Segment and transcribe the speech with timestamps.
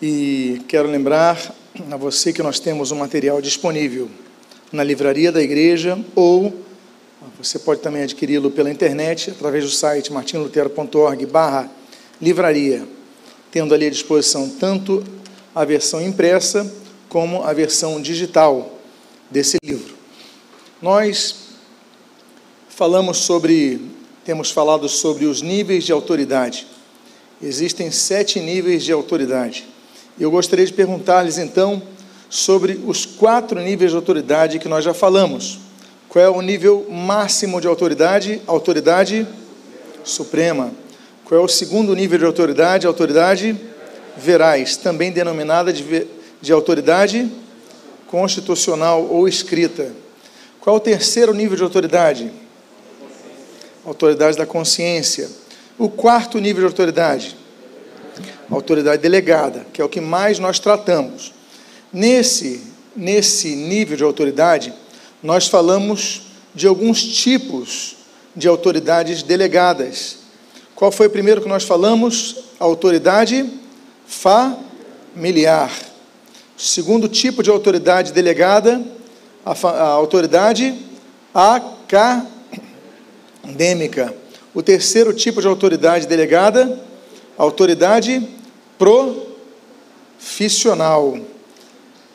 [0.00, 1.54] E quero lembrar
[1.90, 4.10] a você que nós temos um material disponível
[4.70, 6.54] na livraria da igreja ou
[7.38, 11.70] você pode também adquiri-lo pela internet através do site martinlutero.org/barra
[12.20, 12.86] livraria,
[13.50, 15.02] tendo ali à disposição tanto
[15.54, 16.70] a versão impressa
[17.08, 18.78] como a versão digital
[19.30, 19.94] desse livro.
[20.82, 21.36] Nós
[22.68, 23.80] falamos sobre,
[24.26, 26.66] temos falado sobre os níveis de autoridade.
[27.42, 29.75] Existem sete níveis de autoridade.
[30.18, 31.82] Eu gostaria de perguntar-lhes então
[32.30, 35.58] sobre os quatro níveis de autoridade que nós já falamos.
[36.08, 38.40] Qual é o nível máximo de autoridade?
[38.46, 39.26] Autoridade
[40.02, 40.72] suprema.
[41.22, 42.86] Qual é o segundo nível de autoridade?
[42.86, 43.54] Autoridade
[44.16, 46.06] verais, também denominada de,
[46.40, 47.30] de autoridade
[48.06, 49.92] constitucional ou escrita.
[50.60, 52.32] Qual é o terceiro nível de autoridade?
[53.84, 55.28] Autoridade da consciência.
[55.78, 57.36] O quarto nível de autoridade?
[58.50, 61.32] Autoridade delegada, que é o que mais nós tratamos.
[61.92, 62.62] Nesse,
[62.94, 64.72] nesse nível de autoridade,
[65.22, 66.22] nós falamos
[66.54, 67.96] de alguns tipos
[68.34, 70.18] de autoridades delegadas.
[70.74, 72.36] Qual foi o primeiro que nós falamos?
[72.60, 73.50] A autoridade
[74.06, 75.72] familiar.
[76.56, 78.82] O segundo tipo de autoridade delegada,
[79.44, 80.74] a, a autoridade
[83.44, 84.14] acadêmica.
[84.54, 86.80] O terceiro tipo de autoridade delegada,
[87.36, 88.26] autoridade
[90.18, 91.18] profissional.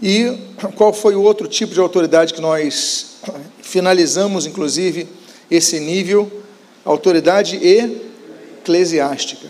[0.01, 0.37] E
[0.75, 3.17] qual foi o outro tipo de autoridade que nós
[3.61, 5.07] finalizamos, inclusive,
[5.49, 6.31] esse nível?
[6.83, 9.47] Autoridade eclesiástica.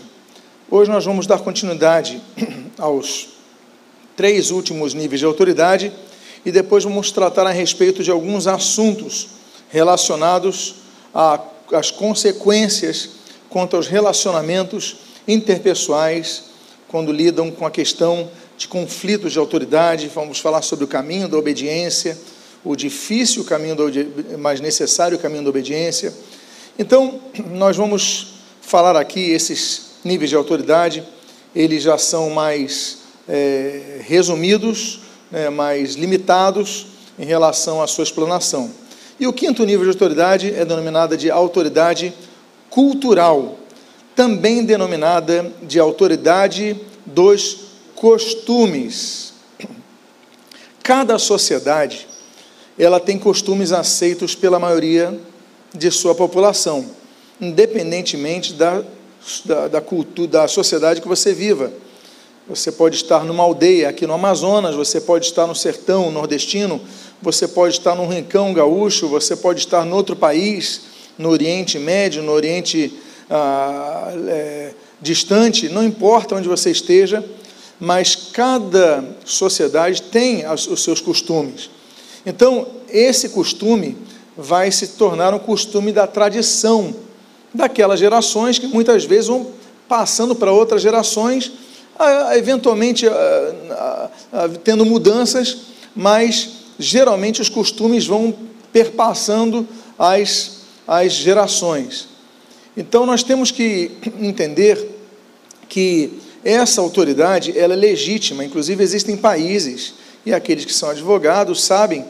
[0.70, 2.22] Hoje nós vamos dar continuidade
[2.78, 3.28] aos
[4.16, 5.92] três últimos níveis de autoridade
[6.44, 9.28] e depois vamos tratar a respeito de alguns assuntos
[9.70, 10.74] relacionados
[11.72, 13.08] às consequências
[13.48, 16.51] quanto aos relacionamentos interpessoais
[16.92, 21.38] quando lidam com a questão de conflitos de autoridade, vamos falar sobre o caminho da
[21.38, 22.18] obediência,
[22.62, 26.12] o difícil caminho, da, mais necessário caminho da obediência.
[26.78, 27.18] Então,
[27.50, 31.02] nós vamos falar aqui esses níveis de autoridade,
[31.56, 36.88] eles já são mais é, resumidos, né, mais limitados
[37.18, 38.70] em relação à sua explanação.
[39.18, 42.12] E o quinto nível de autoridade é denominada de autoridade
[42.68, 43.56] cultural,
[44.14, 49.32] também denominada de autoridade dos costumes.
[50.82, 52.06] Cada sociedade
[52.78, 55.18] ela tem costumes aceitos pela maioria
[55.74, 56.86] de sua população,
[57.40, 58.82] independentemente da,
[59.44, 61.72] da, da cultura, da sociedade que você viva.
[62.48, 66.80] Você pode estar numa aldeia aqui no Amazonas, você pode estar no sertão nordestino,
[67.20, 70.82] você pode estar num rincão gaúcho, você pode estar em outro país,
[71.16, 72.92] no Oriente Médio, no Oriente
[73.30, 77.24] ah, é, distante, não importa onde você esteja,
[77.78, 81.68] mas cada sociedade tem os seus costumes.
[82.24, 83.96] Então, esse costume
[84.36, 86.94] vai se tornar um costume da tradição
[87.52, 89.48] daquelas gerações que muitas vezes vão
[89.88, 91.52] passando para outras gerações,
[92.36, 93.06] eventualmente
[94.64, 95.58] tendo mudanças,
[95.94, 98.34] mas geralmente os costumes vão
[98.72, 99.66] perpassando
[99.98, 102.11] as, as gerações.
[102.76, 103.90] Então nós temos que
[104.20, 104.78] entender
[105.68, 109.94] que essa autoridade ela é legítima, inclusive existem países,
[110.24, 112.04] e aqueles que são advogados sabem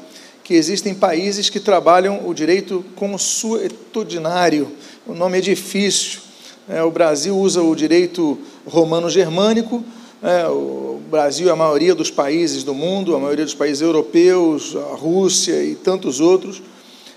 [0.44, 4.70] que existem países que trabalham o direito consuetudinário,
[5.06, 6.20] o nome é difícil,
[6.68, 9.84] é, o Brasil usa o direito romano-germânico,
[10.22, 14.76] é, o Brasil é a maioria dos países do mundo, a maioria dos países europeus,
[14.76, 16.62] a Rússia e tantos outros.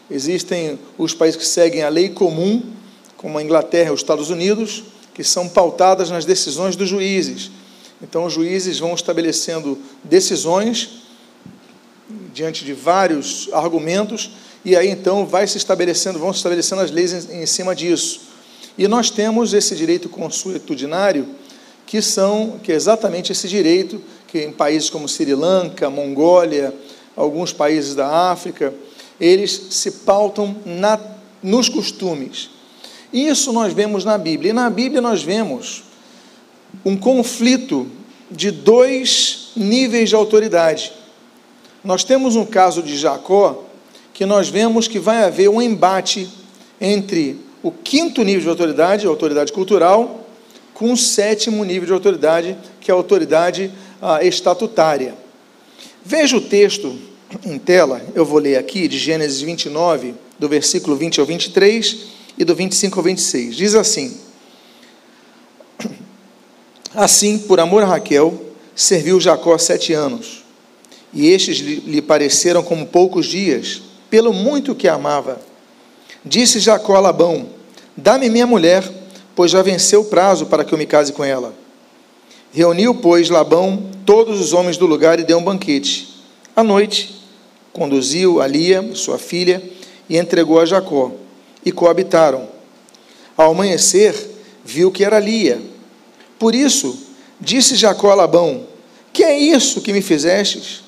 [0.09, 2.63] Existem os países que seguem a lei comum,
[3.25, 7.49] como a Inglaterra e os Estados Unidos, que são pautadas nas decisões dos juízes.
[7.99, 11.01] Então, os juízes vão estabelecendo decisões
[12.31, 14.29] diante de vários argumentos,
[14.63, 18.21] e aí então vai se estabelecendo, vão se estabelecendo as leis em, em cima disso.
[18.77, 21.25] E nós temos esse direito consuetudinário,
[21.87, 26.71] que são, que é exatamente esse direito que em países como Sri Lanka, Mongólia,
[27.15, 28.71] alguns países da África,
[29.19, 30.99] eles se pautam na,
[31.41, 32.53] nos costumes.
[33.15, 34.49] Isso nós vemos na Bíblia.
[34.49, 35.83] E na Bíblia nós vemos
[36.83, 37.87] um conflito
[38.29, 40.91] de dois níveis de autoridade.
[41.81, 43.63] Nós temos um caso de Jacó
[44.13, 46.29] que nós vemos que vai haver um embate
[46.81, 50.27] entre o quinto nível de autoridade, a autoridade cultural,
[50.73, 53.71] com o sétimo nível de autoridade, que é a autoridade
[54.01, 55.15] ah, estatutária.
[56.03, 56.93] Veja o texto
[57.45, 62.43] em tela, eu vou ler aqui, de Gênesis 29, do versículo 20 ao 23 e
[62.43, 63.55] do 25 ao 26.
[63.55, 64.17] Diz assim:
[66.93, 68.41] Assim, por amor a Raquel,
[68.75, 70.43] serviu Jacó sete anos,
[71.13, 75.39] e estes lhe pareceram como poucos dias, pelo muito que amava.
[76.23, 77.47] Disse Jacó a Labão:
[77.95, 78.83] Dá-me minha mulher,
[79.35, 81.53] pois já venceu o prazo para que eu me case com ela.
[82.51, 86.23] Reuniu, pois, Labão todos os homens do lugar e deu um banquete.
[86.55, 87.15] À noite,
[87.73, 89.61] conduziu a Lia, sua filha,
[90.07, 91.11] e entregou a Jacó,
[91.65, 92.47] e coabitaram.
[93.35, 94.15] Ao amanhecer,
[94.63, 95.61] viu que era Lia.
[96.39, 96.97] Por isso,
[97.41, 98.67] disse Jacó a Labão:
[99.11, 100.83] Que é isso que me fizestes?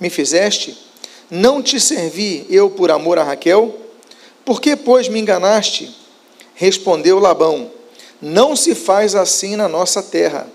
[0.00, 0.78] Me fizeste?
[1.30, 3.78] Não te servi eu por amor a Raquel?
[4.44, 5.94] Por que, pois, me enganaste?
[6.54, 7.70] Respondeu Labão:
[8.20, 10.46] Não se faz assim na nossa terra.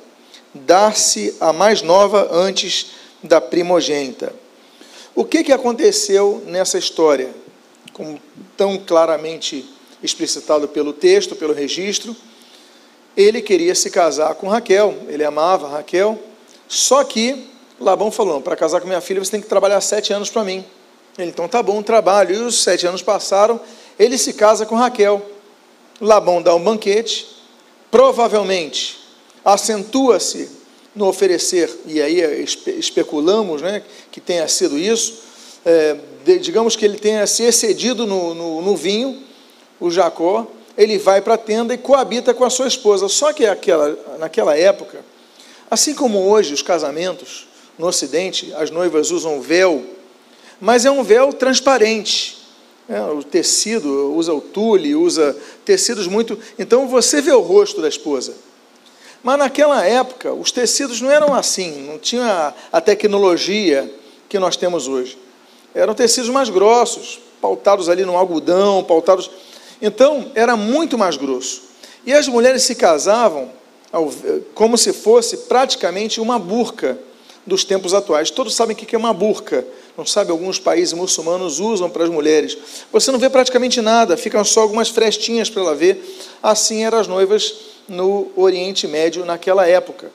[0.53, 2.91] Dar-se a mais nova antes
[3.21, 4.33] da primogênita.
[5.13, 7.29] O que, que aconteceu nessa história?
[7.97, 8.21] Como
[8.55, 9.67] tão claramente
[10.01, 12.15] explicitado pelo texto, pelo registro,
[13.17, 16.17] ele queria se casar com Raquel, ele amava Raquel,
[16.67, 17.47] só que
[17.79, 20.63] Labão falou: para casar com minha filha você tem que trabalhar sete anos para mim.
[21.17, 22.35] Ele, então tá bom, trabalho.
[22.35, 23.59] E os sete anos passaram,
[23.97, 25.19] ele se casa com Raquel.
[25.99, 27.27] Labão dá um banquete,
[27.89, 28.99] provavelmente
[29.43, 30.49] acentua-se
[30.93, 32.43] no oferecer, e aí
[32.77, 35.23] especulamos né, que tenha sido isso,
[35.65, 35.95] é,
[36.37, 39.23] digamos que ele tenha se excedido no, no, no vinho,
[39.79, 40.47] o Jacó,
[40.77, 43.07] ele vai para a tenda e coabita com a sua esposa.
[43.07, 45.03] Só que aquela, naquela época,
[45.69, 47.47] assim como hoje os casamentos
[47.77, 49.83] no Ocidente, as noivas usam véu,
[50.59, 52.37] mas é um véu transparente.
[52.89, 55.35] É, o tecido usa o tule, usa
[55.65, 56.39] tecidos muito.
[56.57, 58.33] Então você vê o rosto da esposa.
[59.21, 63.91] Mas naquela época, os tecidos não eram assim, não tinha a tecnologia
[64.29, 65.17] que nós temos hoje.
[65.73, 69.29] Eram tecidos mais grossos, pautados ali no algodão, pautados.
[69.81, 71.63] Então, era muito mais grosso.
[72.05, 73.51] E as mulheres se casavam
[74.53, 76.97] como se fosse praticamente uma burca
[77.45, 78.29] dos tempos atuais.
[78.29, 79.65] Todos sabem o que é uma burca.
[79.97, 82.57] Não sabe, alguns países muçulmanos usam para as mulheres.
[82.91, 86.03] Você não vê praticamente nada, ficam só algumas frestinhas para ela ver.
[86.43, 87.55] Assim eram as noivas
[87.87, 90.11] no Oriente Médio naquela época.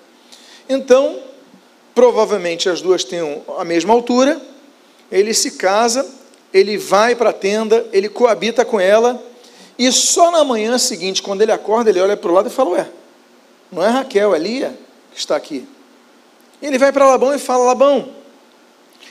[0.68, 1.18] Então,
[1.94, 4.40] provavelmente as duas têm a mesma altura,
[5.12, 6.08] ele se casa,
[6.52, 9.22] ele vai para a tenda, ele coabita com ela,
[9.78, 12.70] e só na manhã seguinte, quando ele acorda, ele olha para o lado e fala:
[12.70, 12.88] Ué,
[13.70, 14.78] não é Raquel, é Lia
[15.12, 15.68] que está aqui.
[16.60, 18.10] Ele vai para Labão e fala: Labão,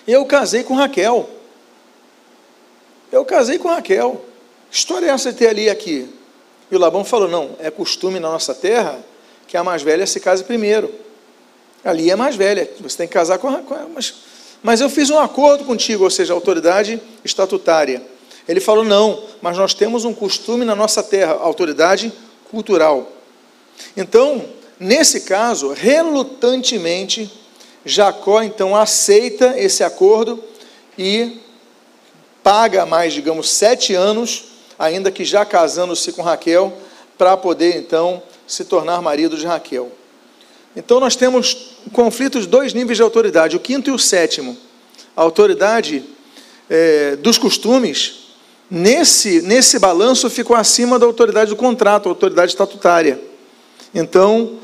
[0.08, 1.30] eu casei com Raquel.
[3.12, 4.26] Eu casei com Raquel.
[4.70, 6.10] Que história é essa de ter ali aqui?
[6.70, 9.00] E o Labão falou: Não, é costume na nossa terra
[9.48, 10.94] que a mais velha se case primeiro.
[11.84, 13.90] Ali é mais velha, você tem que casar com ela.
[13.94, 14.14] Mas,
[14.64, 18.02] mas eu fiz um acordo contigo, ou seja, autoridade estatutária.
[18.48, 22.12] Ele falou: Não, mas nós temos um costume na nossa terra, autoridade
[22.50, 23.12] cultural.
[23.96, 24.46] Então,
[24.80, 27.32] nesse caso, relutantemente,
[27.86, 30.44] Jacó então aceita esse acordo
[30.98, 31.40] e
[32.44, 34.46] paga mais, digamos, sete anos,
[34.78, 36.74] ainda que já casando-se com Raquel,
[37.18, 39.92] para poder então se tornar marido de Raquel.
[40.76, 44.58] Então nós temos conflitos dois níveis de autoridade, o quinto e o sétimo.
[45.16, 46.04] A autoridade
[46.70, 48.28] é, dos costumes,
[48.70, 53.20] nesse, nesse balanço, ficou acima da autoridade do contrato, a autoridade estatutária.
[53.94, 54.60] Então,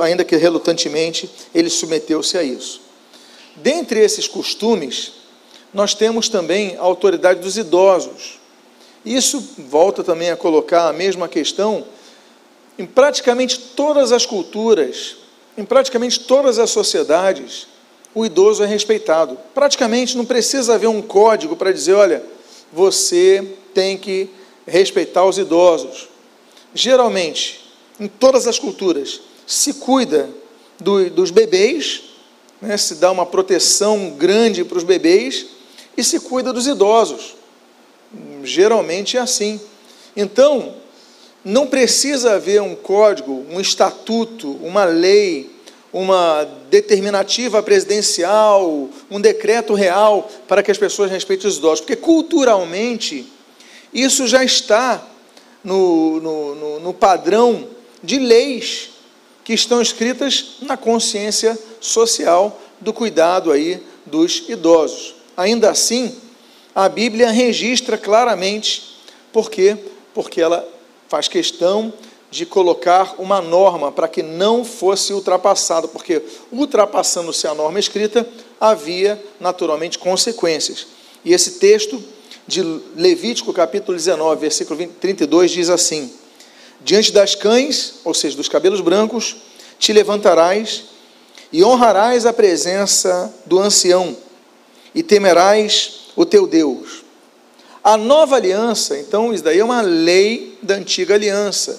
[0.00, 2.82] ainda que relutantemente, ele submeteu-se a isso.
[3.56, 5.12] Dentre esses costumes,
[5.72, 8.38] nós temos também a autoridade dos idosos.
[9.04, 11.84] Isso volta também a colocar a mesma questão
[12.78, 15.16] em praticamente todas as culturas,
[15.56, 17.68] em praticamente todas as sociedades,
[18.14, 19.38] o idoso é respeitado.
[19.54, 22.22] Praticamente não precisa haver um código para dizer, olha,
[22.72, 24.28] você tem que
[24.66, 26.08] respeitar os idosos.
[26.74, 27.60] Geralmente,
[27.98, 30.28] em todas as culturas, se cuida
[30.80, 32.02] do, dos bebês,
[32.60, 35.46] né, se dá uma proteção grande para os bebês
[35.96, 37.36] e se cuida dos idosos.
[38.42, 39.60] Geralmente é assim.
[40.16, 40.74] Então,
[41.44, 45.50] não precisa haver um código, um estatuto, uma lei,
[45.92, 53.30] uma determinativa presidencial, um decreto real para que as pessoas respeitem os idosos, porque culturalmente
[53.92, 55.06] isso já está
[55.62, 57.68] no, no, no, no padrão
[58.02, 58.90] de leis
[59.44, 65.14] que estão escritas na consciência social do cuidado aí dos idosos.
[65.36, 66.16] Ainda assim,
[66.74, 68.96] a Bíblia registra claramente
[69.32, 69.76] por quê?
[70.12, 70.66] Porque ela
[71.08, 71.92] faz questão
[72.30, 76.20] de colocar uma norma para que não fosse ultrapassado, porque
[76.50, 78.28] ultrapassando-se a norma escrita,
[78.60, 80.86] havia naturalmente consequências.
[81.24, 82.02] E esse texto
[82.44, 82.60] de
[82.96, 86.12] Levítico, capítulo 19, versículo 20, 32, diz assim:
[86.82, 89.36] Diante das cães, ou seja, dos cabelos brancos,
[89.78, 90.84] te levantarás
[91.52, 94.16] e honrarás a presença do ancião,
[94.92, 97.03] e temerás o teu Deus.
[97.84, 101.78] A nova aliança, então, isso daí é uma lei da antiga aliança.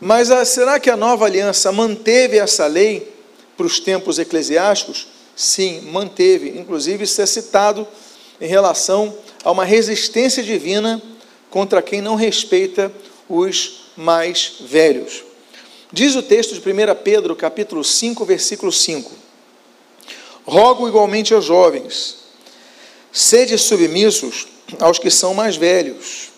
[0.00, 3.08] Mas a, será que a nova aliança manteve essa lei
[3.56, 5.06] para os tempos eclesiásticos?
[5.36, 6.58] Sim, manteve.
[6.58, 7.86] Inclusive, isso é citado
[8.40, 11.00] em relação a uma resistência divina
[11.48, 12.92] contra quem não respeita
[13.28, 15.22] os mais velhos.
[15.92, 19.12] Diz o texto de 1 Pedro, capítulo 5, versículo 5.
[20.44, 22.16] Rogo igualmente aos jovens,
[23.12, 26.30] sede submissos aos que são mais velhos.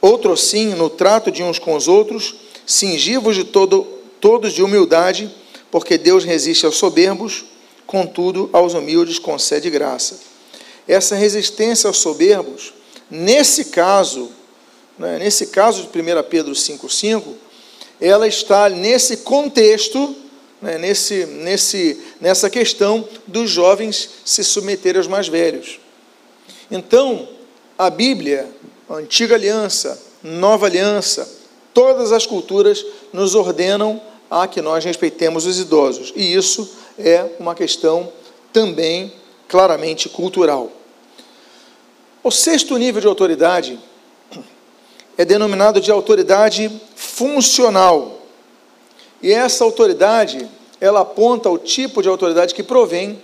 [0.00, 2.34] Outro sim, no trato de uns com os outros,
[2.66, 3.84] cingivos de todo,
[4.20, 5.30] todos de humildade,
[5.70, 7.44] porque Deus resiste aos soberbos,
[7.86, 10.20] contudo aos humildes concede graça.
[10.86, 12.72] Essa resistência aos soberbos,
[13.10, 14.30] nesse caso,
[14.98, 17.22] né, nesse caso de 1 Pedro 5,5,
[18.00, 20.14] ela está nesse contexto,
[20.60, 25.80] né, nesse, nesse, nessa questão dos jovens se submeterem aos mais velhos.
[26.70, 27.28] Então,
[27.78, 28.50] a Bíblia,
[28.88, 31.28] a antiga aliança, nova aliança,
[31.74, 36.12] todas as culturas nos ordenam a que nós respeitemos os idosos.
[36.16, 38.12] E isso é uma questão
[38.52, 39.12] também
[39.48, 40.72] claramente cultural.
[42.22, 43.78] O sexto nível de autoridade
[45.16, 48.22] é denominado de autoridade funcional.
[49.22, 50.48] E essa autoridade,
[50.80, 53.22] ela aponta o tipo de autoridade que provém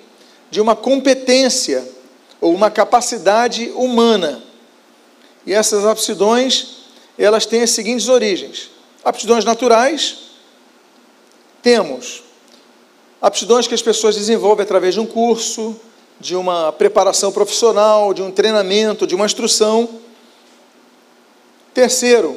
[0.51, 1.87] de uma competência
[2.43, 4.43] ou uma capacidade humana.
[5.47, 6.83] E essas aptidões,
[7.17, 8.69] elas têm as seguintes origens:
[9.03, 10.19] aptidões naturais,
[11.63, 12.25] temos
[13.21, 15.81] aptidões que as pessoas desenvolvem através de um curso,
[16.19, 19.89] de uma preparação profissional, de um treinamento, de uma instrução.
[21.73, 22.37] Terceiro,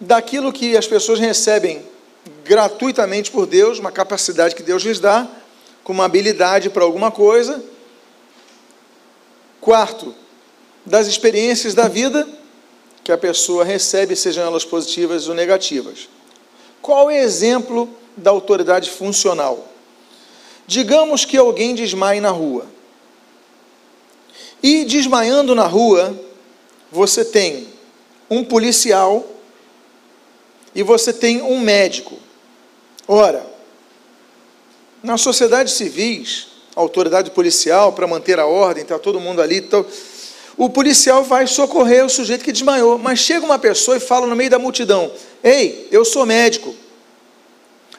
[0.00, 1.84] daquilo que as pessoas recebem
[2.44, 5.26] gratuitamente por Deus, uma capacidade que Deus lhes dá,
[5.82, 7.62] com uma habilidade para alguma coisa.
[9.66, 10.14] Quarto,
[10.84, 12.24] das experiências da vida
[13.02, 16.08] que a pessoa recebe, sejam elas positivas ou negativas.
[16.80, 19.66] Qual é o exemplo da autoridade funcional?
[20.68, 22.64] Digamos que alguém desmaie na rua.
[24.62, 26.16] E desmaiando na rua,
[26.92, 27.66] você tem
[28.30, 29.26] um policial
[30.76, 32.16] e você tem um médico.
[33.08, 33.44] Ora,
[35.02, 39.84] na sociedade civis, autoridade policial, para manter a ordem, está todo mundo ali, então,
[40.56, 42.98] o policial vai socorrer o sujeito que desmaiou.
[42.98, 45.10] Mas chega uma pessoa e fala no meio da multidão:
[45.42, 46.74] Ei, eu sou médico.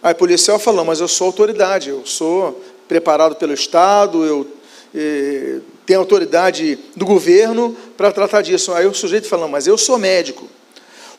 [0.01, 4.47] Aí o policial fala: Mas eu sou autoridade, eu sou preparado pelo Estado, eu
[4.95, 8.73] eh, tenho autoridade do governo para tratar disso.
[8.73, 10.49] Aí o sujeito fala: Mas eu sou médico.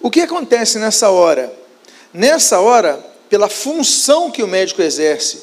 [0.01, 1.53] O que acontece nessa hora?
[2.13, 5.43] Nessa hora, pela função que o médico exerce,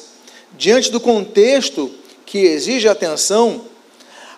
[0.58, 1.90] diante do contexto
[2.26, 3.64] que exige atenção,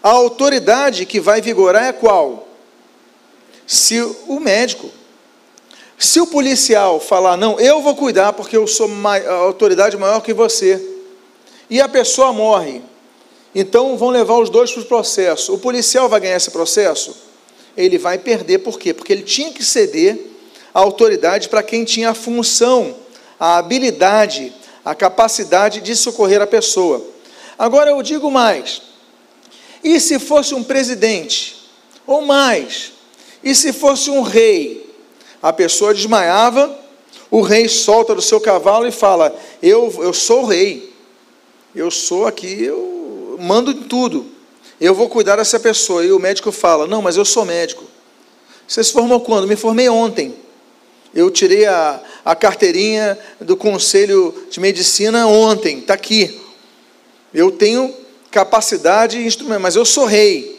[0.03, 2.47] a autoridade que vai vigorar é qual?
[3.67, 4.91] Se o médico.
[5.99, 10.33] Se o policial falar, não, eu vou cuidar porque eu sou a autoridade maior que
[10.33, 10.81] você,
[11.69, 12.81] e a pessoa morre,
[13.53, 15.55] então vão levar os dois para o processo.
[15.55, 17.17] O policial vai ganhar esse processo?
[17.77, 18.95] Ele vai perder, por quê?
[18.95, 20.19] Porque ele tinha que ceder
[20.73, 22.95] a autoridade para quem tinha a função,
[23.39, 24.53] a habilidade,
[24.85, 27.05] a capacidade de socorrer a pessoa.
[27.59, 28.83] Agora eu digo mais:
[29.83, 31.57] e se fosse um presidente?
[32.07, 32.93] Ou mais?
[33.43, 34.89] E se fosse um rei?
[35.41, 36.77] A pessoa desmaiava,
[37.31, 40.93] o rei solta do seu cavalo e fala: Eu, eu sou o rei,
[41.75, 44.27] eu sou aqui, eu mando em tudo,
[44.81, 46.05] eu vou cuidar dessa pessoa.
[46.05, 47.85] E o médico fala: Não, mas eu sou médico.
[48.67, 49.47] Você se formou quando?
[49.47, 50.35] Me formei ontem.
[51.15, 56.39] Eu tirei a, a carteirinha do Conselho de Medicina ontem, está aqui.
[57.39, 57.95] Eu tenho
[58.33, 60.59] capacidade e instrumento, mas eu sou rei.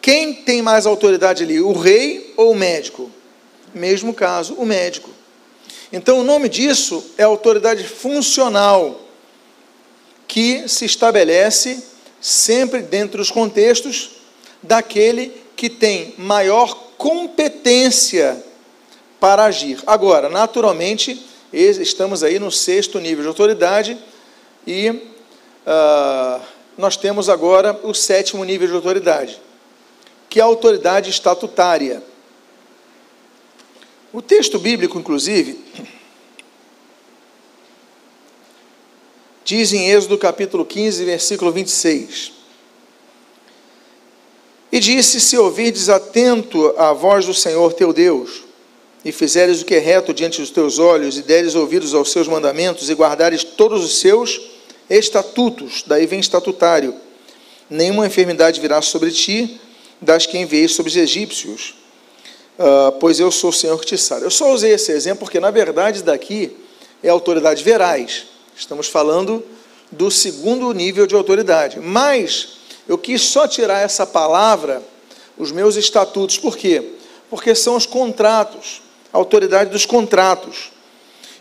[0.00, 3.08] Quem tem mais autoridade ali, o rei ou o médico?
[3.72, 5.10] Mesmo caso, o médico.
[5.92, 9.00] Então, o nome disso é autoridade funcional,
[10.26, 11.80] que se estabelece
[12.20, 14.10] sempre dentro dos contextos
[14.60, 18.42] daquele que tem maior competência
[19.20, 19.78] para agir.
[19.86, 23.96] Agora, naturalmente, estamos aí no sexto nível de autoridade
[24.66, 25.11] e
[25.66, 26.42] uh,
[26.76, 29.40] nós temos agora o sétimo nível de autoridade,
[30.28, 32.02] que é a autoridade estatutária.
[34.12, 35.58] O texto bíblico, inclusive,
[39.44, 42.32] diz em Êxodo capítulo 15, versículo 26.
[44.70, 48.44] E disse: Se ouvirdes atento à voz do Senhor teu Deus,
[49.04, 52.28] e fizeres o que é reto diante dos teus olhos, e deres ouvidos aos seus
[52.28, 54.51] mandamentos, e guardares todos os seus
[54.98, 56.94] estatutos, daí vem estatutário.
[57.68, 59.60] Nenhuma enfermidade virá sobre ti,
[60.00, 61.74] das que enviei sobre os egípcios,
[62.58, 64.24] uh, pois eu sou o Senhor que te sara.
[64.24, 66.56] Eu só usei esse exemplo porque, na verdade, daqui
[67.02, 68.24] é autoridade verais.
[68.56, 69.42] Estamos falando
[69.90, 71.78] do segundo nível de autoridade.
[71.78, 72.56] Mas
[72.88, 74.82] eu quis só tirar essa palavra,
[75.38, 76.92] os meus estatutos, por quê?
[77.30, 78.82] Porque são os contratos,
[79.12, 80.72] a autoridade dos contratos.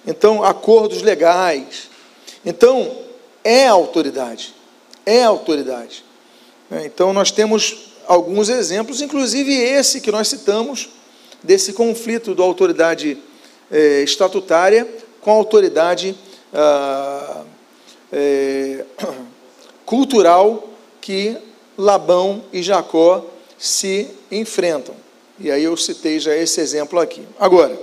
[0.06, 1.90] Então, acordos legais.
[2.46, 2.92] Então,
[3.44, 4.54] é autoridade.
[5.06, 6.04] É autoridade.
[6.84, 10.90] Então, nós temos alguns exemplos, inclusive esse que nós citamos,
[11.44, 13.18] desse conflito da autoridade
[13.72, 14.88] eh, estatutária
[15.22, 16.16] com a autoridade
[16.54, 17.44] ah,
[18.12, 18.86] eh,
[19.86, 20.70] cultural
[21.00, 21.38] que
[21.78, 23.26] Labão e Jacó
[23.58, 24.96] se enfrentam.
[25.40, 27.26] E aí eu citei já esse exemplo aqui.
[27.40, 27.80] Agora,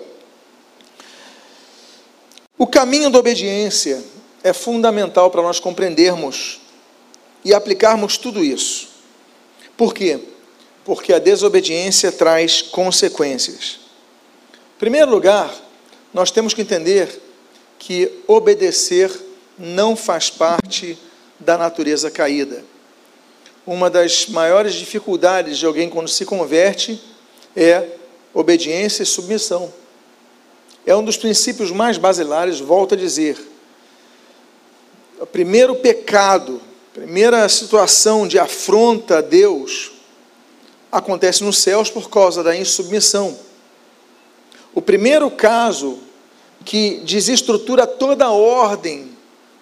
[2.56, 4.02] o caminho da obediência
[4.42, 6.60] é fundamental para nós compreendermos
[7.44, 8.88] e aplicarmos tudo isso.
[9.76, 10.18] Por quê?
[10.84, 13.80] Porque a desobediência traz consequências.
[14.76, 15.54] Em primeiro lugar,
[16.12, 17.20] nós temos que entender
[17.78, 19.10] que obedecer
[19.58, 20.98] não faz parte
[21.38, 22.64] da natureza caída.
[23.66, 27.00] Uma das maiores dificuldades de alguém quando se converte
[27.54, 27.86] é
[28.32, 29.72] obediência e submissão.
[30.86, 33.36] É um dos princípios mais basilares, volto a dizer.
[35.20, 36.60] O primeiro pecado
[36.98, 39.92] primeira situação de afronta a Deus
[40.90, 43.38] acontece nos céus por causa da insubmissão.
[44.74, 46.00] O primeiro caso
[46.64, 49.12] que desestrutura toda a ordem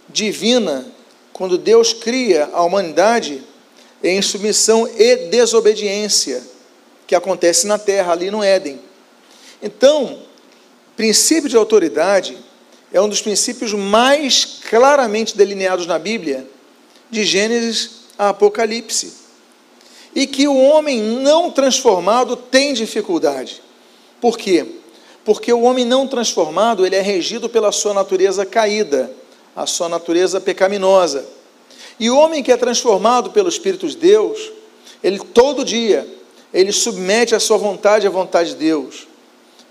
[0.08, 0.90] divina,
[1.30, 3.42] quando Deus cria a humanidade,
[4.02, 6.42] é insubmissão e desobediência,
[7.07, 8.81] que acontece na terra, ali no Éden.
[9.62, 10.20] Então,
[10.96, 12.38] princípio de autoridade
[12.96, 16.48] é um dos princípios mais claramente delineados na Bíblia
[17.11, 19.12] de Gênesis a Apocalipse.
[20.14, 23.62] E que o homem não transformado tem dificuldade.
[24.18, 24.64] Por quê?
[25.26, 29.12] Porque o homem não transformado, ele é regido pela sua natureza caída,
[29.54, 31.26] a sua natureza pecaminosa.
[32.00, 34.52] E o homem que é transformado pelo Espírito de Deus,
[35.04, 36.09] ele todo dia,
[36.50, 39.06] ele submete a sua vontade à vontade de Deus.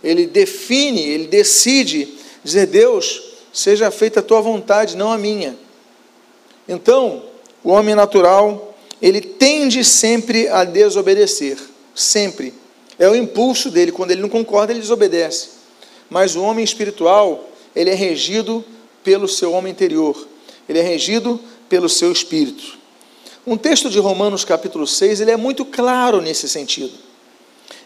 [0.04, 2.15] Ele define, ele decide
[2.46, 5.58] dizer: Deus, seja feita a tua vontade, não a minha.
[6.70, 7.24] Então,
[7.64, 11.58] o homem natural, ele tende sempre a desobedecer,
[11.94, 12.54] sempre.
[12.98, 15.50] É o impulso dele, quando ele não concorda, ele desobedece.
[16.10, 18.64] Mas o homem espiritual, ele é regido
[19.04, 20.28] pelo seu homem interior,
[20.70, 22.78] ele é regido pelo seu espírito.
[23.46, 26.94] Um texto de Romanos capítulo 6, ele é muito claro nesse sentido.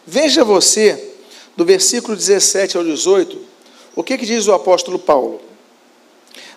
[0.06, 1.14] Veja você,
[1.58, 3.49] do versículo 17 ao 18,
[3.96, 5.42] o que, que diz o apóstolo Paulo?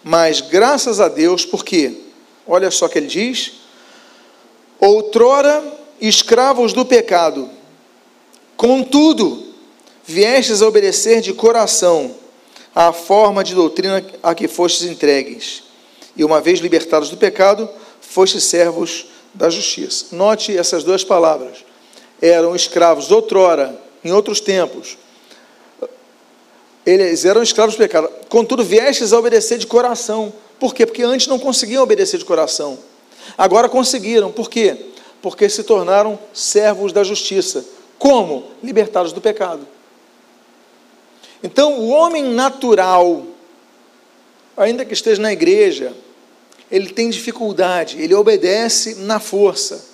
[0.02, 1.96] Mas graças a Deus, por quê?
[2.46, 3.52] Olha só que ele diz:
[4.80, 5.62] Outrora
[6.00, 7.48] escravos do pecado,
[8.56, 9.54] contudo,
[10.04, 12.16] viestes a obedecer de coração
[12.74, 15.62] à forma de doutrina a que fostes entregues,
[16.16, 17.68] e uma vez libertados do pecado,
[18.00, 20.06] fostes servos da justiça.
[20.12, 21.64] Note essas duas palavras.
[22.20, 24.98] Eram escravos outrora, em outros tempos.
[26.84, 28.08] Eles eram escravos do pecado.
[28.28, 30.32] Contudo, viestes a obedecer de coração.
[30.58, 30.84] Por quê?
[30.84, 32.78] Porque antes não conseguiam obedecer de coração.
[33.38, 34.32] Agora conseguiram.
[34.32, 34.86] Por quê?
[35.20, 37.64] Porque se tornaram servos da justiça.
[37.98, 38.50] Como?
[38.62, 39.66] Libertados do pecado.
[41.42, 43.24] Então, o homem natural,
[44.56, 45.92] ainda que esteja na igreja,
[46.70, 49.84] ele tem dificuldade, ele obedece na força.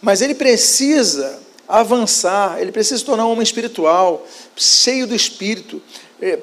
[0.00, 5.80] Mas ele precisa avançar, ele precisa se tornar um homem espiritual, cheio do espírito,
[6.20, 6.38] é,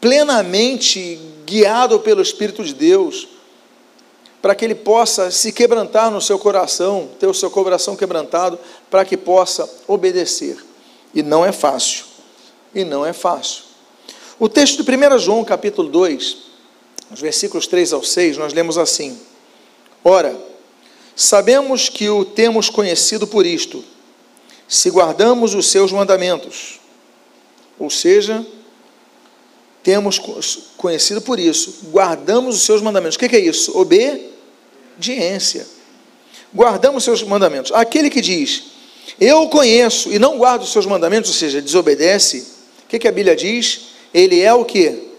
[0.00, 3.28] plenamente guiado pelo Espírito de Deus,
[4.40, 8.58] para que ele possa se quebrantar no seu coração, ter o seu coração quebrantado,
[8.88, 10.56] para que possa obedecer.
[11.14, 12.04] E não é fácil.
[12.74, 13.64] E não é fácil.
[14.38, 16.36] O texto de 1 João, capítulo 2,
[17.10, 19.20] os versículos 3 ao 6, nós lemos assim:
[20.02, 20.34] Ora,
[21.14, 23.84] sabemos que o temos conhecido por isto,
[24.70, 26.78] se guardamos os seus mandamentos.
[27.76, 28.46] Ou seja,
[29.82, 30.20] temos
[30.76, 33.16] conhecido por isso, guardamos os seus mandamentos.
[33.16, 33.76] O que é isso?
[33.76, 35.66] Obediência.
[36.54, 37.72] Guardamos os seus mandamentos.
[37.72, 38.64] Aquele que diz,
[39.20, 42.46] eu conheço e não guardo os seus mandamentos, ou seja, desobedece,
[42.84, 43.88] o que, a Bíblia diz?
[44.14, 45.10] Ele é o que?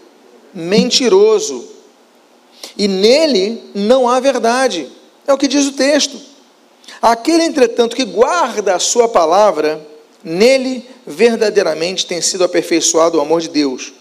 [0.54, 1.68] Mentiroso.
[2.76, 4.88] E nele não há verdade.
[5.26, 6.18] É o que diz o texto.
[7.02, 9.84] Aquele, entretanto, que guarda a sua palavra,
[10.22, 13.92] nele verdadeiramente tem sido aperfeiçoado o amor de Deus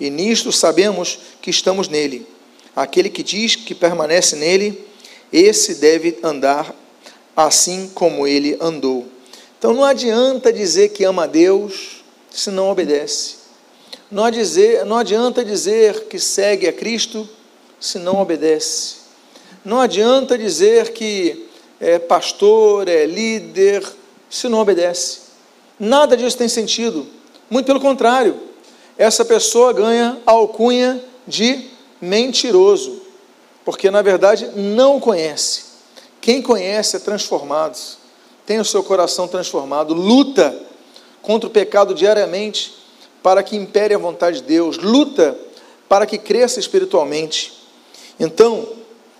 [0.00, 2.26] e nisto sabemos que estamos nele.
[2.74, 4.82] Aquele que diz que permanece nele,
[5.30, 6.74] esse deve andar
[7.36, 9.06] assim como ele andou.
[9.58, 13.36] Então não adianta dizer que ama a Deus se não obedece.
[14.10, 17.28] Não, dizer, não adianta dizer que segue a Cristo
[17.78, 18.96] se não obedece.
[19.64, 21.46] Não adianta dizer que
[21.80, 23.82] é pastor, é líder,
[24.28, 25.20] se não obedece.
[25.78, 27.06] Nada disso tem sentido.
[27.48, 28.38] Muito pelo contrário,
[28.98, 33.00] essa pessoa ganha alcunha de mentiroso,
[33.64, 35.64] porque na verdade não conhece.
[36.20, 37.78] Quem conhece é transformado,
[38.44, 40.54] tem o seu coração transformado, luta
[41.22, 42.74] contra o pecado diariamente
[43.22, 45.36] para que impere a vontade de Deus, luta
[45.88, 47.52] para que cresça espiritualmente.
[48.18, 48.68] Então,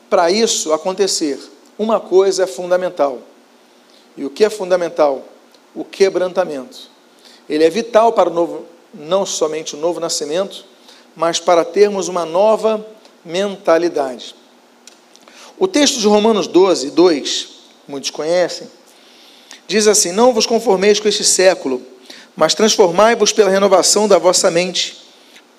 [0.08, 1.40] para isso acontecer,
[1.80, 3.20] uma coisa é fundamental.
[4.14, 5.24] E o que é fundamental?
[5.74, 6.90] O quebrantamento.
[7.48, 10.66] Ele é vital para o novo, não somente o novo nascimento,
[11.16, 12.86] mas para termos uma nova
[13.24, 14.34] mentalidade.
[15.58, 17.48] O texto de Romanos 12, 2,
[17.88, 18.68] muitos conhecem,
[19.66, 21.80] diz assim: Não vos conformeis com este século,
[22.36, 24.98] mas transformai-vos pela renovação da vossa mente,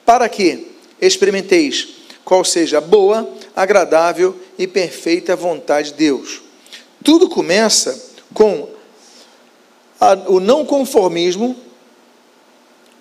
[0.06, 1.88] para que experimenteis
[2.24, 6.42] qual seja a boa, agradável e perfeita vontade de Deus.
[7.04, 8.70] Tudo começa com
[10.00, 11.56] a, o não conformismo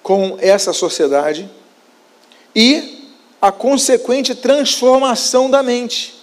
[0.03, 1.49] com essa sociedade
[2.55, 3.09] e
[3.41, 6.15] a consequente transformação da mente.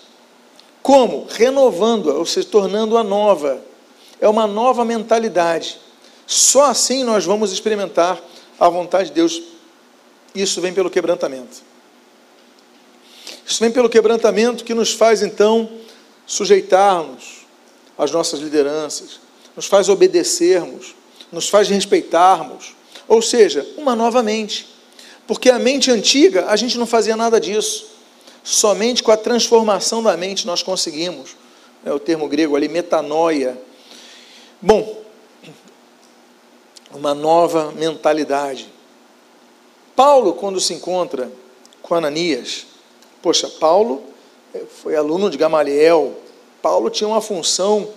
[0.82, 1.28] Como?
[1.30, 3.62] Renovando-a, ou se tornando-a nova.
[4.22, 5.80] É uma nova mentalidade.
[6.26, 8.22] Só assim nós vamos experimentar
[8.60, 9.42] a vontade de Deus.
[10.36, 11.62] Isso vem pelo quebrantamento.
[13.48, 15.70] Isso vem pelo quebrantamento que nos faz então
[16.26, 17.46] sujeitarmos
[17.98, 19.22] às nossas lideranças,
[19.56, 20.94] nos faz obedecermos,
[21.32, 22.76] nos faz respeitarmos,
[23.08, 24.68] ou seja, uma nova mente.
[25.26, 27.88] Porque a mente antiga, a gente não fazia nada disso.
[28.44, 31.38] Somente com a transformação da mente nós conseguimos.
[31.86, 33.58] É o termo grego ali, metanoia.
[34.62, 35.04] Bom,
[36.92, 38.70] uma nova mentalidade.
[39.96, 41.32] Paulo, quando se encontra
[41.82, 42.66] com Ananias,
[43.28, 44.04] Poxa, Paulo
[44.56, 46.16] eh, foi aluno de Gamaliel.
[46.62, 47.90] Paulo tinha uma função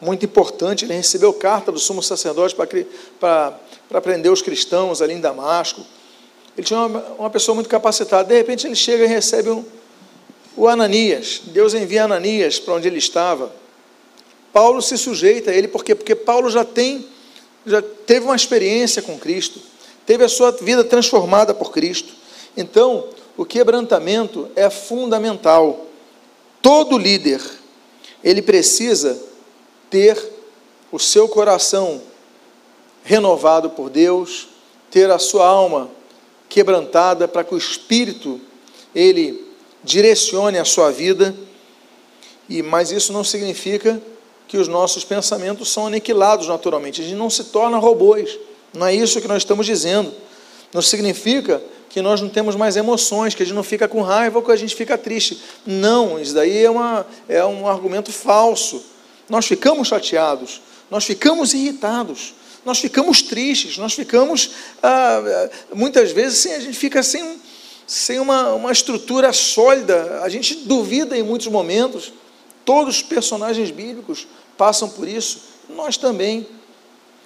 [0.00, 0.86] muito importante.
[0.86, 2.56] Ele recebeu carta do sumo sacerdote
[3.20, 5.84] para prender os cristãos ali em Damasco.
[6.56, 8.30] Ele tinha uma, uma pessoa muito capacitada.
[8.30, 9.62] De repente ele chega e recebe um,
[10.56, 11.42] o Ananias.
[11.44, 13.52] Deus envia Ananias para onde ele estava.
[14.54, 15.94] Paulo se sujeita a ele, por quê?
[15.94, 17.06] Porque Paulo já tem,
[17.66, 19.60] já teve uma experiência com Cristo,
[20.06, 22.14] teve a sua vida transformada por Cristo.
[22.56, 23.04] Então,
[23.38, 25.86] o quebrantamento é fundamental.
[26.60, 27.40] Todo líder,
[28.22, 29.16] ele precisa
[29.88, 30.20] ter
[30.90, 32.02] o seu coração
[33.04, 34.48] renovado por Deus,
[34.90, 35.88] ter a sua alma
[36.48, 38.40] quebrantada para que o espírito
[38.92, 39.46] ele
[39.84, 41.32] direcione a sua vida.
[42.48, 44.02] E mas isso não significa
[44.48, 47.02] que os nossos pensamentos são aniquilados naturalmente.
[47.02, 48.36] A gente não se torna robôs.
[48.74, 50.12] Não é isso que nós estamos dizendo.
[50.72, 54.38] Não significa que nós não temos mais emoções, que a gente não fica com raiva
[54.38, 55.40] ou que a gente fica triste.
[55.66, 58.82] Não, isso daí é, uma, é um argumento falso.
[59.28, 64.50] Nós ficamos chateados, nós ficamos irritados, nós ficamos tristes, nós ficamos,
[64.82, 67.40] ah, muitas vezes, sim, a gente fica sem,
[67.86, 72.12] sem uma, uma estrutura sólida, a gente duvida em muitos momentos.
[72.64, 74.26] Todos os personagens bíblicos
[74.58, 76.46] passam por isso, nós também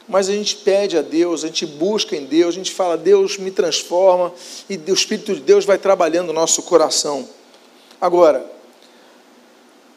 [0.09, 3.39] mas a gente pede a Deus, a gente busca em Deus, a gente fala, Deus
[3.39, 4.33] me transforma,
[4.69, 7.29] e o Espírito de Deus vai trabalhando no nosso coração.
[8.01, 8.45] Agora,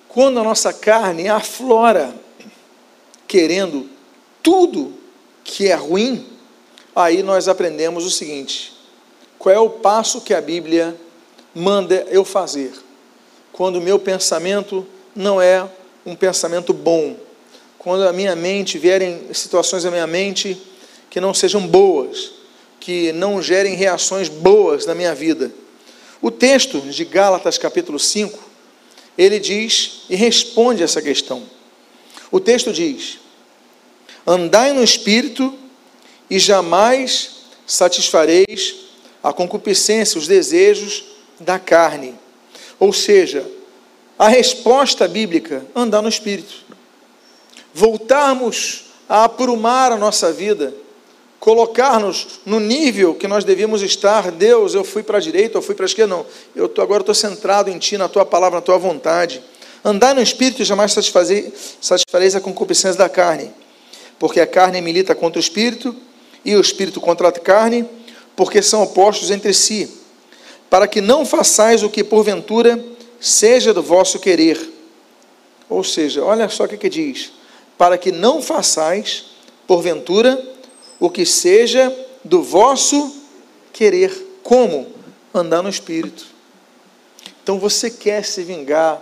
[0.07, 2.13] quando a nossa carne aflora,
[3.27, 3.89] querendo
[4.41, 4.93] tudo
[5.43, 6.25] que é ruim,
[6.95, 8.73] aí nós aprendemos o seguinte:
[9.37, 10.95] qual é o passo que a Bíblia
[11.53, 12.73] manda eu fazer?
[13.51, 15.67] Quando o meu pensamento não é
[16.05, 17.17] um pensamento bom,
[17.85, 20.59] quando a minha mente vierem situações na minha mente
[21.07, 22.31] que não sejam boas,
[22.79, 25.51] que não gerem reações boas na minha vida.
[26.19, 28.39] O texto de Gálatas capítulo 5,
[29.15, 31.43] ele diz e responde essa questão.
[32.31, 33.19] O texto diz:
[34.25, 35.53] Andai no espírito
[36.27, 37.33] e jamais
[37.67, 38.77] satisfareis
[39.21, 41.03] a concupiscência, os desejos
[41.39, 42.15] da carne.
[42.79, 43.47] Ou seja,
[44.17, 46.64] a resposta bíblica, andar no espírito
[47.75, 50.73] voltarmos a aprumar a nossa vida,
[51.41, 54.31] colocar-nos no nível que nós devíamos estar.
[54.31, 56.25] Deus, eu fui para a direita, eu fui para a esquerda, não.
[56.55, 59.43] Eu tô, agora estou centrado em Ti, na Tua palavra, na Tua vontade.
[59.83, 63.51] Andar no Espírito e jamais satisfareis a concupiscência da carne,
[64.17, 65.93] porque a carne milita contra o Espírito
[66.45, 67.85] e o Espírito contra a carne,
[68.37, 69.91] porque são opostos entre si,
[70.69, 72.81] para que não façais o que porventura
[73.19, 74.57] seja do vosso querer.
[75.69, 77.33] Ou seja, olha só o que, que diz:
[77.77, 79.25] para que não façais,
[79.67, 80.41] porventura,
[80.99, 83.15] o que seja do vosso
[83.73, 84.39] querer.
[84.43, 84.87] Como?
[85.33, 86.25] Andar no espírito.
[87.43, 89.01] Então você quer se vingar,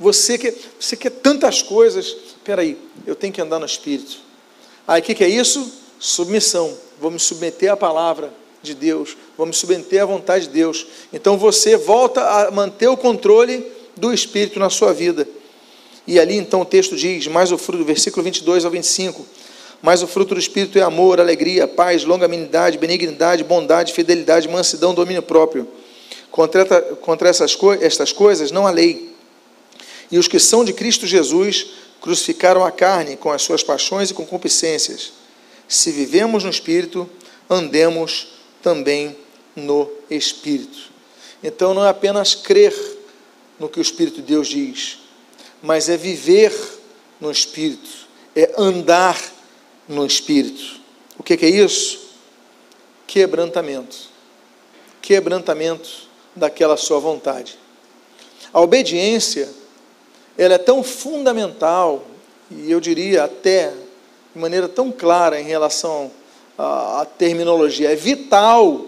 [0.00, 2.06] você quer, você quer tantas coisas.
[2.06, 4.18] Espera aí, eu tenho que andar no espírito.
[4.86, 5.72] Aí o que, que é isso?
[5.98, 6.76] Submissão.
[7.00, 8.32] Vou me submeter à palavra
[8.62, 10.86] de Deus, vou me submeter à vontade de Deus.
[11.12, 15.28] Então você volta a manter o controle do espírito na sua vida.
[16.06, 19.24] E ali então o texto diz, mais o fruto, versículo 22 ao 25,
[19.80, 25.22] mas o fruto do Espírito é amor, alegria, paz, longanimidade, benignidade, bondade, fidelidade, mansidão, domínio
[25.22, 25.68] próprio.
[26.30, 26.64] Contra,
[26.96, 29.14] contra essas, estas coisas não há lei.
[30.10, 31.66] E os que são de Cristo Jesus
[32.00, 35.12] crucificaram a carne com as suas paixões e concupiscências.
[35.68, 37.08] Se vivemos no Espírito,
[37.48, 38.28] andemos
[38.62, 39.16] também
[39.54, 40.90] no Espírito.
[41.42, 42.74] Então não é apenas crer
[43.58, 44.98] no que o Espírito de Deus diz,
[45.64, 46.52] mas é viver
[47.18, 49.18] no Espírito, é andar
[49.88, 50.78] no Espírito.
[51.18, 52.10] O que, é isso?
[53.06, 53.96] Quebrantamento.
[55.00, 57.58] Quebrantamento daquela sua vontade.
[58.52, 59.48] A obediência,
[60.36, 62.04] ela é tão fundamental,
[62.50, 63.72] e eu diria até
[64.34, 66.12] de maneira tão clara em relação
[66.58, 68.84] à terminologia, é vital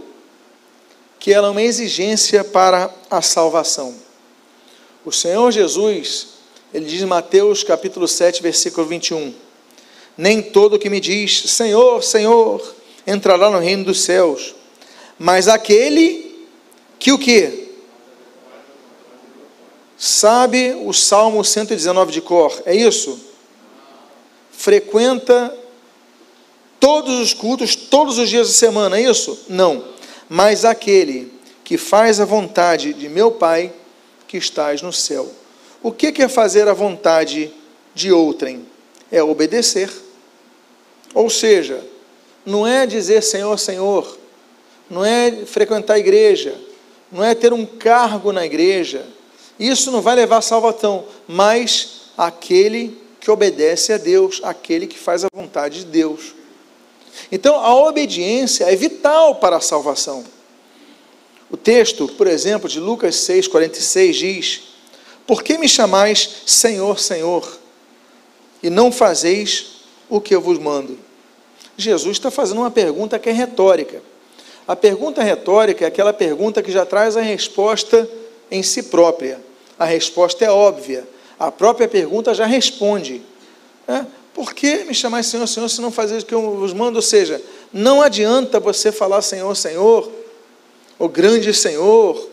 [1.19, 3.95] que ela é uma exigência para a salvação.
[5.07, 6.36] O Senhor Jesus,
[6.77, 9.33] ele diz em Mateus capítulo 7, versículo 21,
[10.15, 12.75] nem todo que me diz, Senhor, Senhor,
[13.07, 14.55] entrará no reino dos céus,
[15.19, 16.47] mas aquele
[16.99, 17.71] que o que?
[19.97, 23.19] Sabe o Salmo 119 de cor, é isso?
[24.53, 25.57] Frequenta
[26.79, 29.47] todos os cultos, todos os dias da semana, é isso?
[29.49, 29.83] Não.
[30.29, 31.33] Mas aquele
[31.65, 33.73] que faz a vontade de meu Pai
[34.29, 35.33] que estás no céu.
[35.83, 37.53] O que é fazer a vontade
[37.95, 38.67] de outrem?
[39.11, 39.91] É obedecer.
[41.15, 41.85] Ou seja,
[42.45, 44.19] não é dizer Senhor, Senhor,
[44.89, 46.55] não é frequentar a igreja,
[47.11, 49.07] não é ter um cargo na igreja.
[49.59, 55.25] Isso não vai levar à salvação, mas aquele que obedece a Deus, aquele que faz
[55.25, 56.35] a vontade de Deus.
[57.33, 60.25] Então, a obediência é vital para a salvação.
[61.51, 64.63] O texto, por exemplo, de Lucas 6,46 diz:
[65.27, 67.59] Por que me chamais Senhor, Senhor,
[68.63, 70.99] e não fazeis o que eu vos mando?
[71.77, 74.03] Jesus está fazendo uma pergunta que é retórica.
[74.67, 78.09] A pergunta retórica é aquela pergunta que já traz a resposta
[78.51, 79.41] em si própria.
[79.79, 81.07] A resposta é óbvia.
[81.39, 83.23] A própria pergunta já responde.
[83.87, 86.97] É, por que me chamar Senhor, Senhor, se não fazer o que eu vos mando?
[86.97, 87.41] Ou seja,
[87.73, 90.11] não adianta você falar Senhor, Senhor,
[90.99, 92.29] o grande Senhor,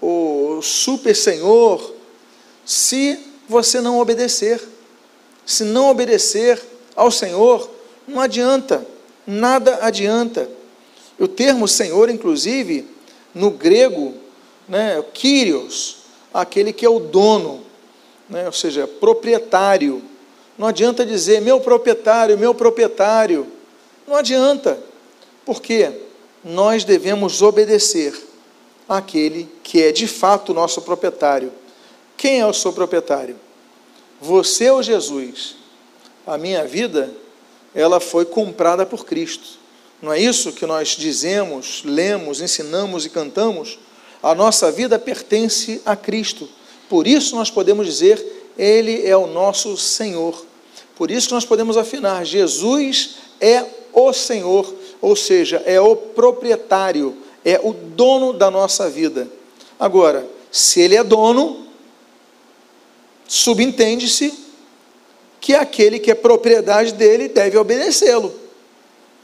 [0.00, 1.94] o super Senhor,
[2.68, 4.60] se você não obedecer.
[5.46, 6.62] Se não obedecer
[6.94, 7.70] ao Senhor,
[8.06, 8.86] não adianta,
[9.26, 10.50] nada adianta.
[11.18, 12.86] O termo Senhor, inclusive,
[13.34, 14.12] no grego,
[14.68, 16.00] né, Kyrios,
[16.32, 17.64] aquele que é o dono,
[18.28, 20.02] né, ou seja, proprietário.
[20.58, 23.46] Não adianta dizer meu proprietário, meu proprietário.
[24.06, 24.78] Não adianta.
[25.46, 25.90] Por quê?
[26.44, 28.14] Nós devemos obedecer
[28.86, 31.50] àquele que é de fato nosso proprietário.
[32.18, 33.36] Quem é o seu proprietário?
[34.20, 35.54] Você ou Jesus?
[36.26, 37.14] A minha vida
[37.72, 39.50] ela foi comprada por Cristo.
[40.02, 43.78] Não é isso que nós dizemos, lemos, ensinamos e cantamos?
[44.20, 46.48] A nossa vida pertence a Cristo.
[46.88, 50.44] Por isso nós podemos dizer, Ele é o nosso Senhor.
[50.96, 57.60] Por isso nós podemos afinar, Jesus é o Senhor, ou seja, é o proprietário, é
[57.62, 59.28] o dono da nossa vida.
[59.78, 61.67] Agora, se Ele é dono,
[63.28, 64.32] subentende-se
[65.40, 68.34] que aquele que é propriedade dele deve obedecê-lo.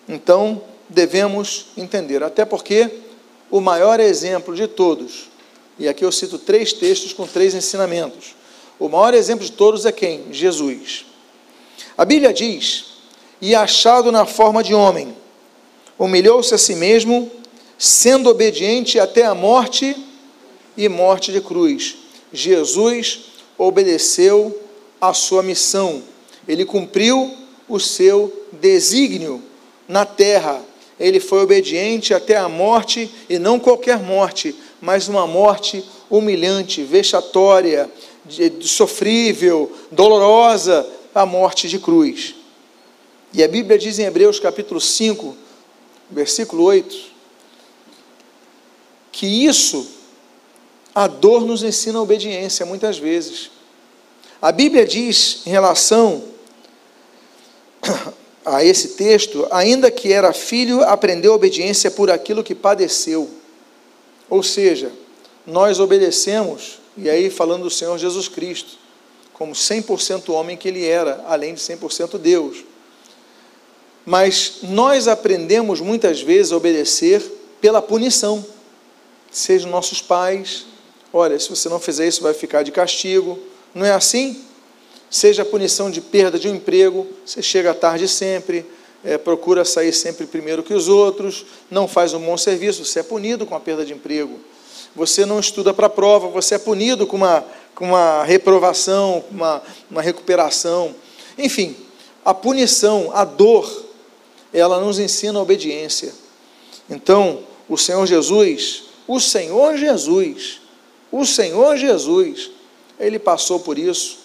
[0.09, 2.91] Então, devemos entender, até porque
[3.51, 5.31] o maior exemplo de todos,
[5.79, 8.37] e aqui eu cito três textos com três ensinamentos.
[8.79, 10.27] O maior exemplo de todos é quem?
[10.31, 11.07] Jesus.
[11.97, 12.85] A Bíblia diz:
[13.41, 15.17] E achado na forma de homem,
[15.99, 17.31] humilhou-se a si mesmo,
[17.79, 19.97] sendo obediente até a morte
[20.77, 21.97] e morte de cruz.
[22.33, 23.34] Jesus
[23.67, 24.61] obedeceu
[25.01, 26.03] a sua missão,
[26.47, 27.35] ele cumpriu
[27.69, 29.43] o seu desígnio
[29.89, 30.63] na terra.
[30.99, 37.91] Ele foi obediente até a morte, e não qualquer morte, mas uma morte humilhante, vexatória,
[38.61, 42.35] sofrível, dolorosa, a morte de cruz.
[43.33, 45.37] E a Bíblia diz em Hebreus capítulo 5,
[46.11, 46.97] versículo 8,
[49.11, 49.89] que isso
[50.95, 53.51] A dor nos ensina a obediência, muitas vezes.
[54.45, 56.23] A Bíblia diz em relação
[58.45, 63.31] a esse texto, ainda que era filho, aprendeu obediência por aquilo que padeceu.
[64.29, 64.93] Ou seja,
[65.47, 68.77] nós obedecemos, e aí falando do Senhor Jesus Cristo,
[69.33, 72.67] como 100% homem que ele era, além de 100% Deus.
[74.05, 77.23] Mas nós aprendemos muitas vezes a obedecer
[77.63, 78.45] pela punição.
[79.31, 80.67] Sejam nossos pais,
[81.11, 83.54] olha, se você não fizer isso, vai ficar de castigo.
[83.75, 84.43] Não é assim?
[85.11, 88.65] Seja a punição de perda de um emprego, você chega tarde sempre,
[89.05, 93.03] é, procura sair sempre primeiro que os outros, não faz um bom serviço, você é
[93.03, 94.39] punido com a perda de emprego.
[94.97, 99.63] Você não estuda para a prova, você é punido com uma, com uma reprovação, uma,
[99.91, 100.95] uma recuperação.
[101.37, 101.77] Enfim,
[102.25, 103.85] a punição, a dor,
[104.53, 106.13] ela nos ensina a obediência.
[106.89, 110.61] Então, o Senhor Jesus, o Senhor Jesus,
[111.11, 112.51] o Senhor Jesus,
[112.99, 114.19] ele passou por isso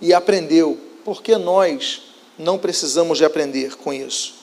[0.00, 2.02] e aprendeu, porque nós
[2.38, 4.34] não precisamos de aprender com isso.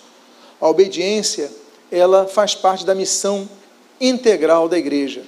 [0.59, 1.51] A obediência,
[1.91, 3.49] ela faz parte da missão
[3.99, 5.23] integral da igreja.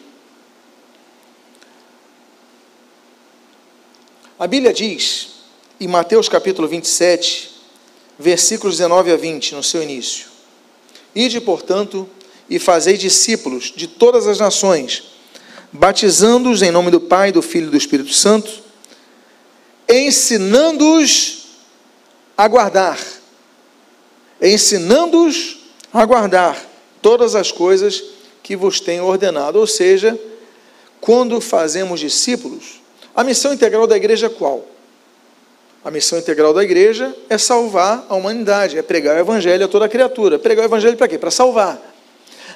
[4.37, 5.29] A Bíblia diz,
[5.79, 7.51] em Mateus capítulo 27,
[8.17, 10.27] versículos 19 a 20, no seu início:
[11.13, 12.09] Ide, portanto,
[12.49, 15.03] e fazei discípulos de todas as nações,
[15.75, 18.63] batizando-os em nome do Pai, do Filho e do Espírito Santo,
[19.87, 21.45] ensinando-os
[22.37, 22.99] a guardar,
[24.41, 25.59] ensinando-os
[25.93, 26.59] a guardar
[27.01, 28.03] todas as coisas
[28.41, 29.59] que vos tenho ordenado.
[29.59, 30.19] Ou seja,
[30.99, 32.81] quando fazemos discípulos,
[33.15, 34.65] a missão integral da igreja é qual?
[35.83, 39.87] A missão integral da igreja é salvar a humanidade, é pregar o evangelho a toda
[39.87, 40.39] criatura.
[40.39, 41.17] Pregar o evangelho para quê?
[41.17, 41.79] Para salvar.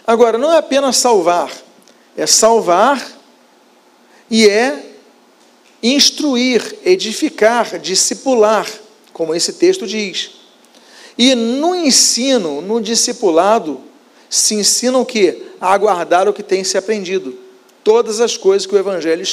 [0.05, 1.51] Agora, não é apenas salvar,
[2.19, 3.17] é salvar
[4.29, 4.91] e é
[5.81, 8.67] instruir, edificar, discipular,
[9.13, 10.31] como esse texto diz.
[11.17, 13.81] E no ensino, no discipulado,
[14.29, 15.43] se ensina o que?
[15.61, 17.37] A aguardar o que tem se aprendido.
[17.83, 19.25] Todas as coisas que o Evangelho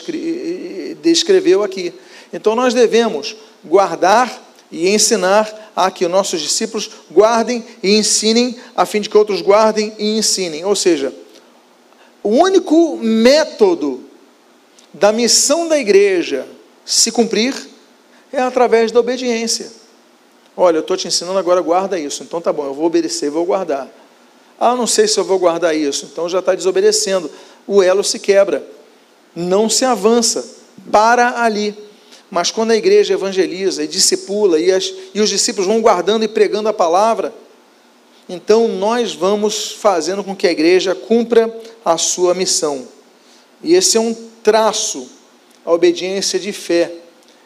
[1.03, 1.93] descreveu aqui.
[2.33, 9.01] Então nós devemos guardar e ensinar a que nossos discípulos guardem e ensinem, a fim
[9.01, 10.65] de que outros guardem e ensinem.
[10.65, 11.13] Ou seja,
[12.27, 14.01] o único método
[14.93, 16.45] da missão da igreja
[16.85, 17.55] se cumprir
[18.33, 19.71] é através da obediência.
[20.57, 22.25] Olha, eu estou te ensinando agora, guarda isso.
[22.25, 23.89] Então tá bom, eu vou obedecer, vou guardar.
[24.59, 26.09] Ah, não sei se eu vou guardar isso.
[26.11, 27.31] Então já está desobedecendo.
[27.65, 28.67] O elo se quebra.
[29.33, 30.45] Não se avança.
[30.91, 31.79] Para ali.
[32.29, 36.29] Mas quando a igreja evangeliza e discipula, e, as, e os discípulos vão guardando e
[36.29, 37.33] pregando a palavra,
[38.29, 41.55] então nós vamos fazendo com que a igreja cumpra
[41.87, 42.89] a sua missão.
[43.63, 45.09] E esse é um traço,
[45.65, 46.93] a obediência de fé,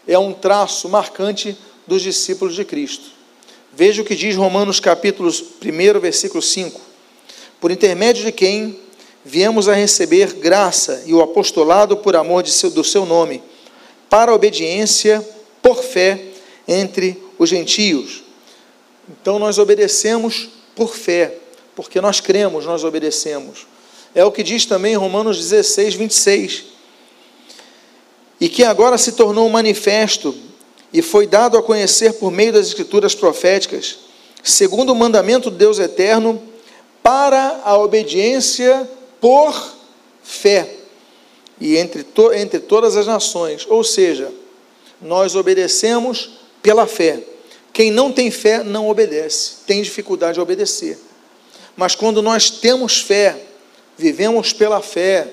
[0.08, 1.54] é um traço marcante
[1.86, 3.10] dos discípulos de Cristo.
[3.70, 6.80] Veja o que diz Romanos capítulo 1, versículo 5.
[7.60, 8.80] Por intermédio de quem
[9.22, 13.42] viemos a receber graça e o apostolado por amor seu, do seu nome,
[14.08, 15.22] para a obediência
[15.60, 16.18] por fé
[16.66, 18.24] entre os gentios.
[19.06, 21.34] Então nós obedecemos por fé,
[21.76, 23.68] porque nós cremos, nós obedecemos.
[24.14, 26.64] É o que diz também Romanos 16, 26.
[28.40, 30.34] E que agora se tornou manifesto
[30.92, 33.98] e foi dado a conhecer por meio das escrituras proféticas,
[34.42, 36.42] segundo o mandamento de Deus eterno,
[37.02, 38.88] para a obediência
[39.20, 39.74] por
[40.22, 40.76] fé
[41.60, 43.66] e entre, to, entre todas as nações.
[43.68, 44.32] Ou seja,
[45.00, 46.30] nós obedecemos
[46.62, 47.22] pela fé.
[47.72, 50.98] Quem não tem fé não obedece, tem dificuldade de obedecer.
[51.76, 53.49] Mas quando nós temos fé,
[53.96, 55.28] vivemos pela fé,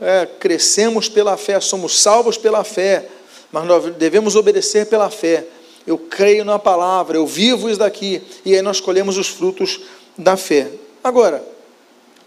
[0.00, 3.06] é, crescemos pela fé, somos salvos pela fé,
[3.50, 5.46] mas nós devemos obedecer pela fé.
[5.86, 9.80] Eu creio na palavra, eu vivo isso daqui, e aí nós colhemos os frutos
[10.16, 10.70] da fé.
[11.02, 11.44] Agora,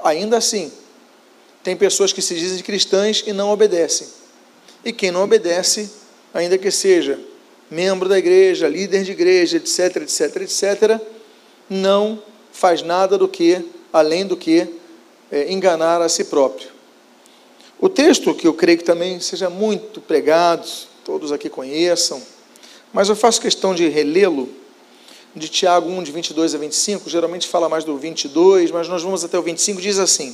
[0.03, 0.71] ainda assim,
[1.63, 4.07] tem pessoas que se dizem cristãs e não obedecem.
[4.83, 5.89] E quem não obedece,
[6.33, 7.19] ainda que seja
[7.69, 11.01] membro da igreja, líder de igreja, etc, etc, etc,
[11.69, 12.21] não
[12.51, 14.67] faz nada do que, além do que,
[15.35, 16.69] é, enganar a si próprio.
[17.77, 20.65] O texto, que eu creio que também seja muito pregado,
[21.03, 22.21] todos aqui conheçam,
[22.93, 24.47] mas eu faço questão de relê-lo,
[25.35, 29.25] de Tiago 1, de 22 a 25, geralmente fala mais do 22, mas nós vamos
[29.25, 30.33] até o 25, diz assim: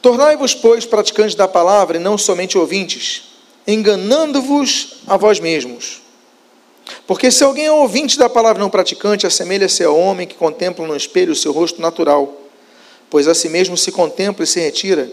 [0.00, 3.24] Tornai-vos, pois, praticantes da palavra e não somente ouvintes,
[3.66, 6.02] enganando-vos a vós mesmos.
[7.04, 10.94] Porque se alguém é ouvinte da palavra não praticante, assemelha-se ao homem que contempla no
[10.94, 12.45] espelho o seu rosto natural,
[13.10, 15.10] pois a si mesmo se contempla e se retira,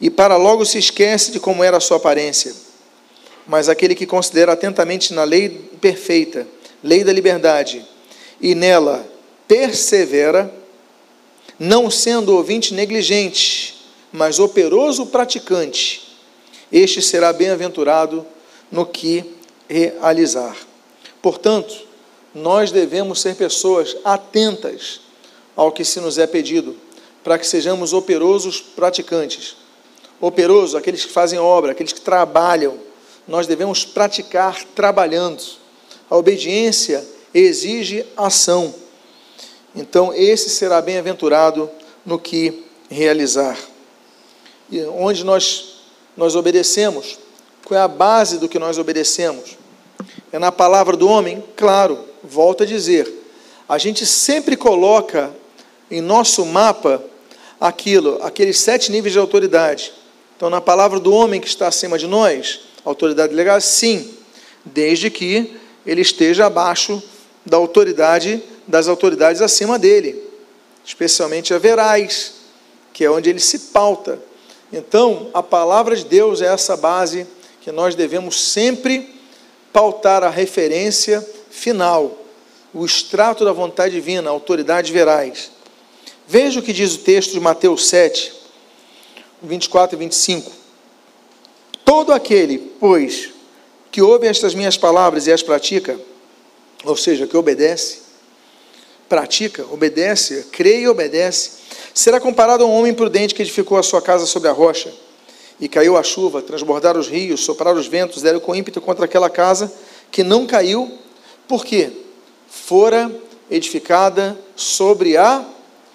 [0.00, 2.54] e para logo se esquece de como era a sua aparência.
[3.46, 5.50] Mas aquele que considera atentamente na lei
[5.80, 6.46] perfeita,
[6.82, 7.84] lei da liberdade,
[8.40, 9.06] e nela
[9.46, 10.52] persevera,
[11.58, 16.16] não sendo ouvinte negligente, mas operoso praticante,
[16.72, 18.26] este será bem-aventurado
[18.70, 19.24] no que
[19.68, 20.56] realizar.
[21.22, 21.74] Portanto,
[22.34, 25.00] nós devemos ser pessoas atentas
[25.54, 26.76] ao que se nos é pedido,
[27.24, 29.56] para que sejamos operosos praticantes.
[30.20, 32.78] Operoso, aqueles que fazem obra, aqueles que trabalham.
[33.26, 35.42] Nós devemos praticar trabalhando.
[36.10, 37.02] A obediência
[37.32, 38.74] exige ação.
[39.74, 41.68] Então, esse será bem-aventurado
[42.04, 43.58] no que realizar.
[44.70, 45.80] E onde nós,
[46.16, 47.18] nós obedecemos?
[47.64, 49.56] Qual é a base do que nós obedecemos?
[50.30, 51.42] É na palavra do homem?
[51.56, 53.10] Claro, volto a dizer.
[53.66, 55.34] A gente sempre coloca
[55.90, 57.02] em nosso mapa
[57.60, 59.92] aquilo, aqueles sete níveis de autoridade.
[60.36, 64.14] Então, na palavra do homem que está acima de nós, autoridade legal, sim,
[64.64, 67.02] desde que ele esteja abaixo
[67.44, 70.22] da autoridade das autoridades acima dele,
[70.84, 72.34] especialmente a verais,
[72.92, 74.18] que é onde ele se pauta.
[74.72, 77.26] Então, a palavra de Deus é essa base
[77.60, 79.14] que nós devemos sempre
[79.72, 82.18] pautar a referência final,
[82.72, 85.50] o extrato da vontade divina, autoridades verais.
[86.26, 88.32] Veja o que diz o texto de Mateus 7,
[89.42, 90.50] 24 e 25.
[91.84, 93.30] Todo aquele, pois,
[93.90, 96.00] que ouve estas minhas palavras e as pratica,
[96.84, 97.98] ou seja, que obedece,
[99.08, 101.50] pratica, obedece, crê e obedece,
[101.92, 104.92] será comparado a um homem prudente que edificou a sua casa sobre a rocha,
[105.60, 109.30] e caiu a chuva, transbordaram os rios, sopraram os ventos, deram com ímpeto contra aquela
[109.30, 109.72] casa,
[110.10, 110.98] que não caiu,
[111.46, 111.92] por quê?
[112.48, 113.14] Fora
[113.50, 115.44] edificada sobre a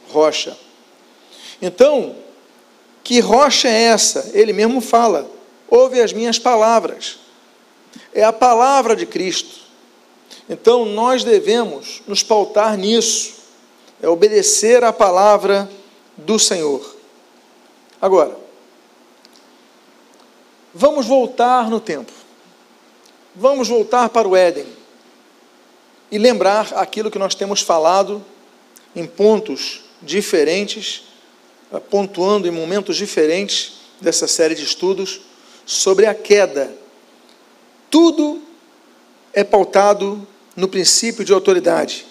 [0.09, 0.57] rocha.
[1.61, 2.15] Então,
[3.03, 4.31] que rocha é essa?
[4.33, 5.29] Ele mesmo fala:
[5.67, 7.19] ouve as minhas palavras.
[8.13, 9.59] É a palavra de Cristo.
[10.49, 13.33] Então, nós devemos nos pautar nisso,
[14.01, 15.69] é obedecer à palavra
[16.17, 16.95] do Senhor.
[18.01, 18.35] Agora,
[20.73, 22.11] vamos voltar no tempo.
[23.35, 24.65] Vamos voltar para o Éden
[26.11, 28.23] e lembrar aquilo que nós temos falado
[28.95, 31.03] em pontos diferentes,
[31.71, 35.21] eh, pontuando em momentos diferentes dessa série de estudos
[35.65, 36.73] sobre a queda.
[37.89, 38.41] Tudo
[39.33, 42.05] é pautado no princípio de autoridade.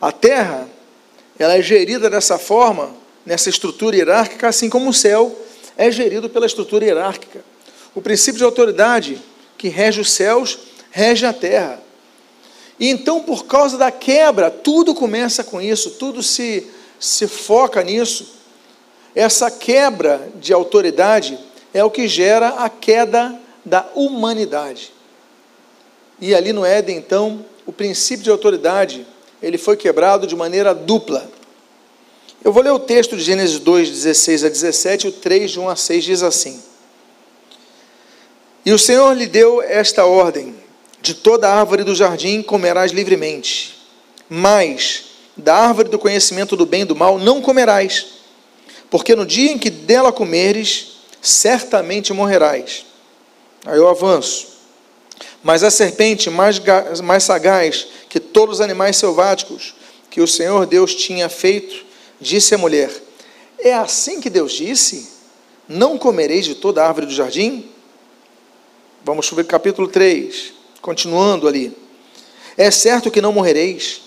[0.00, 0.68] A terra,
[1.38, 2.94] ela é gerida dessa forma,
[3.24, 5.36] nessa estrutura hierárquica, assim como o céu
[5.76, 7.44] é gerido pela estrutura hierárquica.
[7.94, 9.20] O princípio de autoridade
[9.56, 10.58] que rege os céus,
[10.90, 11.80] rege a terra.
[12.78, 16.66] E então, por causa da quebra, tudo começa com isso, tudo se
[16.98, 18.38] se foca nisso,
[19.14, 21.38] essa quebra de autoridade
[21.72, 24.92] é o que gera a queda da humanidade.
[26.20, 29.06] E ali no Éden, então, o princípio de autoridade,
[29.42, 31.30] ele foi quebrado de maneira dupla.
[32.44, 35.68] Eu vou ler o texto de Gênesis 2, 16 a 17, o 3, de 1
[35.68, 36.62] a 6 diz assim:
[38.64, 40.54] E o Senhor lhe deu esta ordem:
[41.02, 43.76] De toda árvore do jardim comerás livremente,
[44.28, 45.07] mas
[45.38, 48.06] da árvore do conhecimento do bem e do mal não comerás,
[48.90, 52.84] porque no dia em que dela comeres, certamente morrerás.
[53.64, 54.58] Aí eu avanço.
[55.42, 56.60] Mas a serpente mais,
[57.02, 59.74] mais sagaz que todos os animais selváticos
[60.10, 61.84] que o Senhor Deus tinha feito,
[62.20, 62.90] disse à mulher:
[63.58, 65.16] É assim que Deus disse?
[65.68, 67.70] Não comereis de toda árvore do jardim?
[69.04, 71.76] Vamos ver capítulo 3, continuando ali.
[72.56, 74.00] É certo que não morrereis,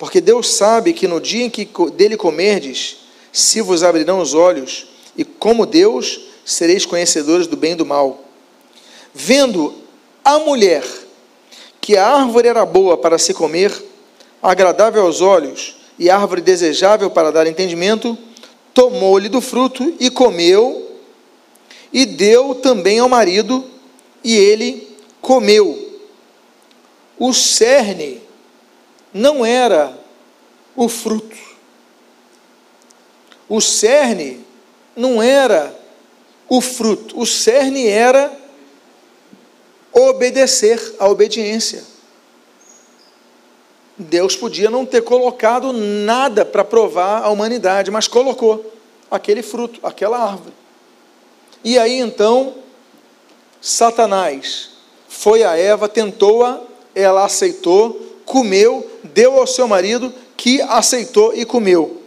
[0.00, 2.96] porque Deus sabe que no dia em que dele comerdes,
[3.30, 8.24] se vos abrirão os olhos, e como Deus, sereis conhecedores do bem e do mal.
[9.12, 9.74] Vendo
[10.24, 10.82] a mulher
[11.82, 13.70] que a árvore era boa para se comer,
[14.42, 18.16] agradável aos olhos e árvore desejável para dar entendimento,
[18.72, 20.96] tomou-lhe do fruto e comeu,
[21.92, 23.66] e deu também ao marido,
[24.24, 26.00] e ele comeu.
[27.18, 28.29] O cerne
[29.12, 29.98] não era
[30.76, 31.36] o fruto.
[33.48, 34.44] O cerne
[34.94, 35.74] não era
[36.48, 38.32] o fruto, o cerne era
[39.92, 41.82] obedecer a obediência.
[43.96, 48.72] Deus podia não ter colocado nada para provar a humanidade, mas colocou
[49.10, 50.54] aquele fruto, aquela árvore.
[51.62, 52.54] E aí então,
[53.60, 54.70] Satanás
[55.08, 56.60] foi a Eva, tentou-a,
[56.94, 62.00] ela aceitou, comeu, deu ao seu marido, que aceitou e comeu.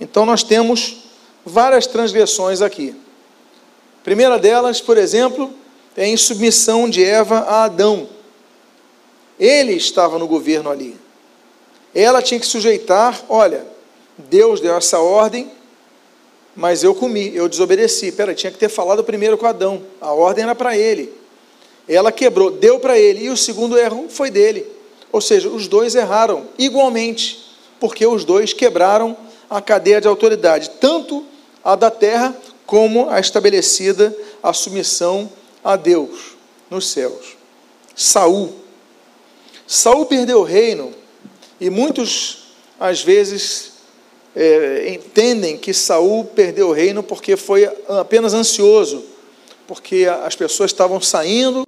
[0.00, 0.98] Então nós temos
[1.44, 2.94] várias transgressões aqui.
[4.02, 5.52] primeira delas, por exemplo,
[5.96, 8.08] é a insubmissão de Eva a Adão.
[9.38, 10.96] Ele estava no governo ali.
[11.94, 13.66] Ela tinha que sujeitar, olha,
[14.16, 15.50] Deus deu essa ordem,
[16.54, 18.12] mas eu comi, eu desobedeci.
[18.12, 19.82] Pera, tinha que ter falado primeiro com Adão.
[20.00, 21.12] A ordem era para ele.
[21.88, 24.66] Ela quebrou, deu para ele, e o segundo erro foi dele.
[25.12, 27.44] Ou seja, os dois erraram igualmente,
[27.78, 29.16] porque os dois quebraram
[29.48, 31.24] a cadeia de autoridade, tanto
[31.64, 32.36] a da terra
[32.66, 35.30] como a estabelecida a submissão
[35.62, 36.36] a Deus
[36.70, 37.36] nos céus.
[37.96, 38.54] Saul.
[39.66, 40.92] Saul perdeu o reino
[41.60, 43.72] e muitos às vezes
[44.34, 49.04] é, entendem que Saul perdeu o reino porque foi apenas ansioso,
[49.66, 51.66] porque as pessoas estavam saindo,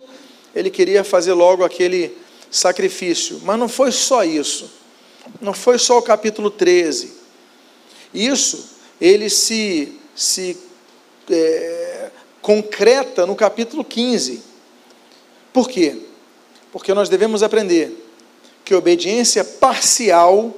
[0.54, 2.16] ele queria fazer logo aquele
[2.52, 3.40] sacrifício.
[3.42, 4.70] Mas não foi só isso.
[5.40, 7.14] Não foi só o capítulo 13.
[8.14, 10.56] Isso ele se, se
[11.30, 14.42] é, concreta no capítulo 15.
[15.52, 16.02] Por quê?
[16.70, 18.06] Porque nós devemos aprender
[18.64, 20.54] que obediência parcial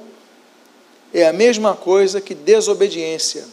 [1.13, 3.45] é a mesma coisa que desobediência.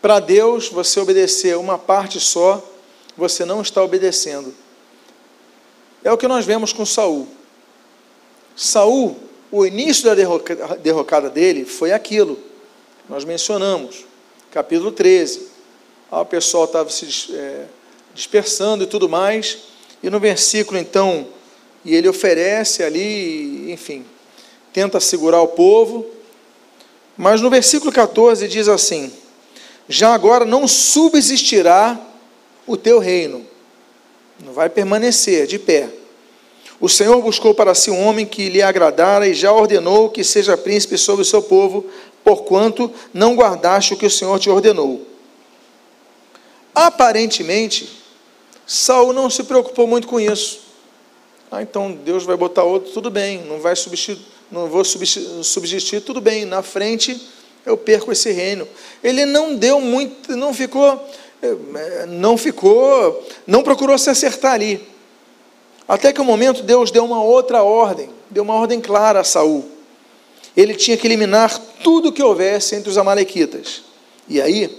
[0.00, 2.62] Para Deus, você obedecer uma parte só,
[3.16, 4.52] você não está obedecendo.
[6.04, 7.28] É o que nós vemos com Saul.
[8.56, 9.16] Saul,
[9.50, 10.14] o início da
[10.76, 12.38] derrocada dele foi aquilo.
[13.08, 14.04] Nós mencionamos,
[14.50, 15.48] capítulo 13.
[16.10, 17.66] Ah, o pessoal estava se é,
[18.14, 19.58] dispersando e tudo mais.
[20.02, 21.26] E no versículo, então,
[21.84, 24.04] e ele oferece ali, enfim,
[24.72, 26.06] tenta segurar o povo.
[27.16, 29.12] Mas no versículo 14 diz assim:
[29.88, 31.98] Já agora não subsistirá
[32.66, 33.46] o teu reino,
[34.42, 35.88] não vai permanecer de pé.
[36.80, 40.56] O Senhor buscou para si um homem que lhe agradara e já ordenou que seja
[40.56, 41.86] príncipe sobre o seu povo,
[42.24, 45.06] porquanto não guardaste o que o Senhor te ordenou.
[46.74, 47.88] Aparentemente,
[48.66, 50.60] Saul não se preocupou muito com isso.
[51.50, 56.20] Ah, então Deus vai botar outro, tudo bem, não vai substituir, não vou subsistir, tudo
[56.20, 57.28] bem, na frente
[57.64, 58.66] eu perco esse reino.
[59.04, 61.08] Ele não deu muito, não ficou,
[62.08, 64.86] não ficou, não procurou se acertar ali.
[65.86, 69.24] Até que o um momento Deus deu uma outra ordem, deu uma ordem clara a
[69.24, 69.68] Saul.
[70.56, 73.82] Ele tinha que eliminar tudo que houvesse entre os amalequitas.
[74.28, 74.78] E aí,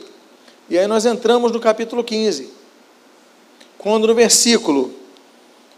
[0.70, 2.50] e aí nós entramos no capítulo 15.
[3.78, 4.94] Quando no versículo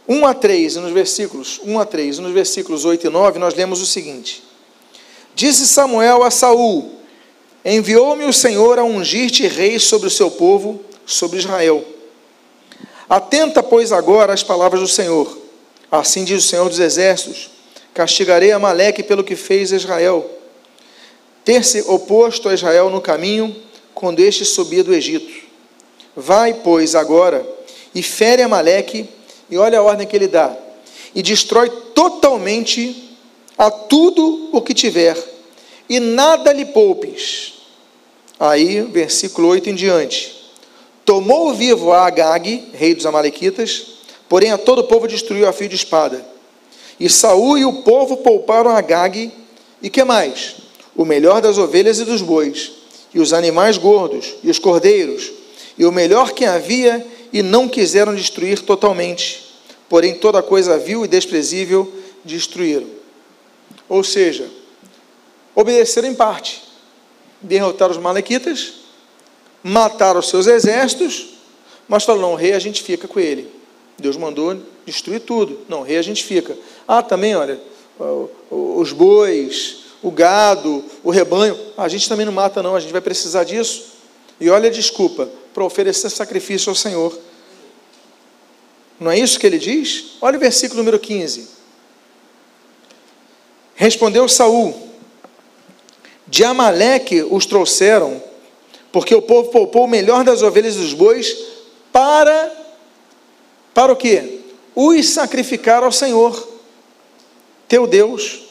[0.07, 3.81] 1 a 3, nos versículos 1 a 3, nos versículos 8 e 9, nós lemos
[3.81, 4.43] o seguinte:
[5.33, 6.91] Disse Samuel a Saul:
[7.65, 11.83] Enviou-me o Senhor a ungir-te rei sobre o seu povo, sobre Israel.
[13.09, 15.35] Atenta, pois, agora às palavras do Senhor.
[15.91, 17.49] Assim diz o Senhor dos Exércitos:
[17.93, 20.29] Castigarei Amaleque pelo que fez Israel.
[21.43, 23.55] Ter-se oposto a Israel no caminho,
[23.93, 25.33] quando este subia do Egito.
[26.15, 27.55] Vai, pois, agora
[27.95, 29.09] e fere Amaleque,
[29.49, 30.55] e olha a ordem que ele dá,
[31.15, 33.15] e destrói totalmente
[33.57, 35.17] a tudo o que tiver,
[35.87, 37.53] e nada lhe poupes.
[38.39, 40.35] Aí, versículo 8 em diante.
[41.05, 43.87] Tomou vivo a Agag, rei dos Amalequitas,
[44.27, 46.25] porém a todo o povo destruiu a fio de espada.
[46.99, 49.31] E Saul e o povo pouparam Agag,
[49.81, 50.55] e que mais?
[50.95, 52.71] O melhor das ovelhas e dos bois,
[53.13, 55.31] e os animais gordos, e os cordeiros,
[55.77, 59.45] e o melhor que havia, e não quiseram destruir totalmente.
[59.87, 61.91] Porém, toda coisa vil e desprezível
[62.23, 62.87] destruíram.
[63.87, 64.49] Ou seja,
[65.53, 66.63] obedeceram em parte.
[67.45, 68.73] Derrotaram os malequitas,
[69.63, 71.27] mataram os seus exércitos,
[71.87, 73.49] mas falaram: não, rei a gente fica com ele.
[73.97, 75.59] Deus mandou destruir tudo.
[75.69, 76.57] Não, rei a gente fica.
[76.87, 77.59] Ah, também, olha,
[78.49, 83.01] os bois, o gado, o rebanho, a gente também não mata, não, a gente vai
[83.01, 83.93] precisar disso.
[84.39, 87.17] E olha a desculpa, para oferecer sacrifício ao Senhor.
[88.99, 90.17] Não é isso que ele diz?
[90.21, 91.47] Olha o versículo número 15.
[93.75, 94.89] Respondeu Saul:
[96.35, 98.21] De Amaleque os trouxeram
[98.91, 101.33] porque o povo poupou o melhor das ovelhas e dos bois
[101.93, 102.51] para
[103.73, 104.41] para o quê?
[104.75, 106.45] Os sacrificar ao Senhor,
[107.69, 108.41] teu Deus.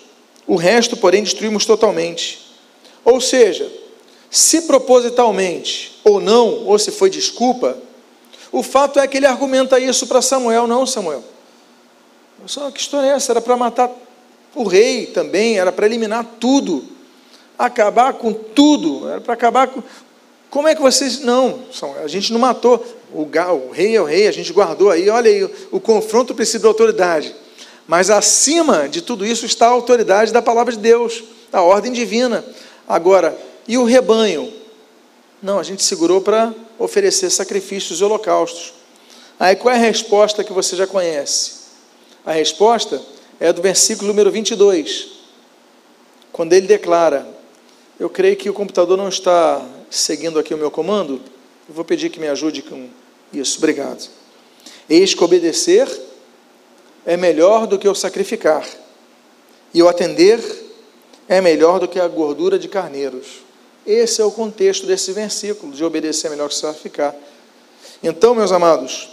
[0.47, 2.57] O resto, porém, destruímos totalmente.
[3.05, 3.71] Ou seja,
[4.31, 7.77] se propositalmente ou não, ou se foi desculpa,
[8.51, 11.23] o fato é que ele argumenta isso para Samuel, não, Samuel.
[12.47, 13.33] Só que história é essa?
[13.33, 13.91] Era para matar
[14.55, 16.94] o rei também, era para eliminar tudo,
[17.59, 19.83] acabar com tudo, era para acabar com,
[20.55, 21.19] como é que vocês.
[21.19, 21.65] Não,
[22.03, 22.85] a gente não matou.
[23.13, 25.11] O, o rei é o rei, a gente guardou aí.
[25.11, 27.35] Olha aí, o, confronto precisa de autoridade.
[27.89, 32.45] Mas acima de tudo isso está a autoridade da palavra de Deus, a ordem divina.
[32.89, 33.37] Agora,
[33.67, 34.53] e o rebanho?
[35.43, 38.75] Não, a gente segurou para oferecer sacrifícios e holocaustos.
[39.41, 41.65] Aí qual é a resposta que você já conhece?
[42.25, 43.03] A resposta
[43.41, 45.09] é do versículo número 22,
[46.33, 47.34] quando ele declara:
[47.99, 51.21] Eu creio que o computador não está seguindo aqui o meu comando,
[51.69, 52.89] eu vou pedir que me ajude com
[53.33, 54.09] isso, obrigado.
[54.91, 55.89] Eis que obedecer
[57.07, 58.67] é melhor do que o sacrificar,
[59.73, 60.41] e o atender
[61.29, 63.45] é melhor do que a gordura de carneiros.
[63.87, 67.15] Esse é o contexto desse versículo, de obedecer é melhor que sacrificar.
[68.03, 69.11] Então, meus amados,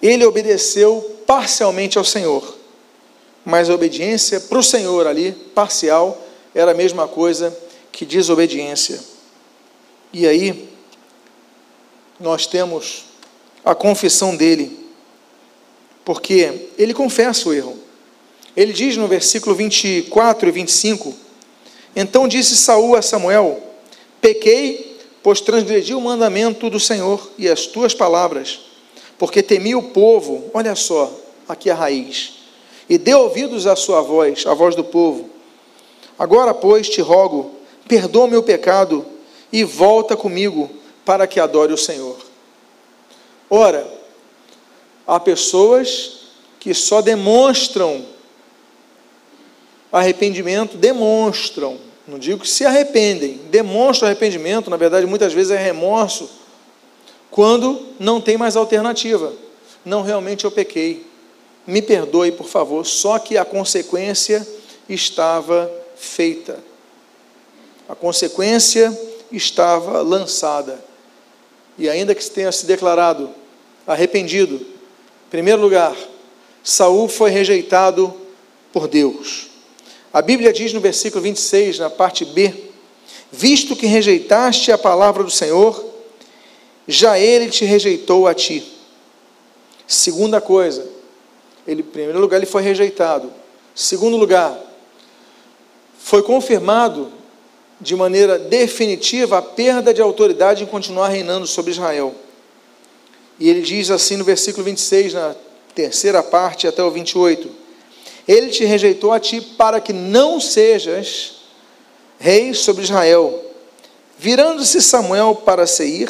[0.00, 2.56] ele obedeceu parcialmente ao Senhor,
[3.44, 6.18] mas a obediência para o Senhor ali, parcial,
[6.54, 7.56] era a mesma coisa
[7.92, 8.98] que desobediência.
[10.12, 10.68] E aí,
[12.18, 13.04] nós temos
[13.64, 14.88] a confissão dele,
[16.04, 17.78] porque ele confessa o erro.
[18.56, 21.14] Ele diz no versículo 24 e 25:
[21.94, 23.62] Então disse Saul a Samuel:
[24.20, 28.60] Pequei, pois transgredi o mandamento do Senhor e as tuas palavras,
[29.18, 31.12] porque temi o povo, olha só,
[31.48, 32.34] aqui a raiz,
[32.88, 35.30] e dê ouvidos à sua voz, à voz do povo.
[36.18, 39.04] Agora, pois, te rogo, perdoa meu pecado
[39.52, 40.70] e volta comigo
[41.04, 42.16] para que adore o Senhor.
[43.50, 43.86] Ora,
[45.06, 46.20] há pessoas
[46.58, 48.04] que só demonstram
[49.92, 51.76] arrependimento, demonstram,
[52.08, 56.30] não digo que se arrependem, demonstram arrependimento, na verdade, muitas vezes é remorso,
[57.30, 59.32] quando não tem mais alternativa.
[59.84, 61.06] Não, realmente eu pequei.
[61.66, 64.46] Me perdoe, por favor, só que a consequência
[64.88, 66.58] estava feita.
[67.92, 68.98] A consequência
[69.30, 70.82] estava lançada.
[71.76, 73.28] E ainda que tenha se declarado
[73.86, 75.94] arrependido, em primeiro lugar,
[76.64, 78.14] Saul foi rejeitado
[78.72, 79.48] por Deus.
[80.10, 82.54] A Bíblia diz no versículo 26, na parte B:
[83.30, 85.84] Visto que rejeitaste a palavra do Senhor,
[86.88, 88.72] já ele te rejeitou a ti.
[89.86, 90.88] Segunda coisa,
[91.66, 93.30] ele, em primeiro lugar, ele foi rejeitado.
[93.74, 94.58] Segundo lugar,
[95.98, 97.20] foi confirmado
[97.82, 102.14] de maneira definitiva a perda de autoridade em continuar reinando sobre Israel.
[103.40, 105.34] E ele diz assim no versículo 26, na
[105.74, 107.50] terceira parte até o 28:
[108.26, 111.42] ele te rejeitou a ti para que não sejas
[112.18, 113.42] rei sobre Israel.
[114.16, 116.08] Virando-se Samuel para Seir,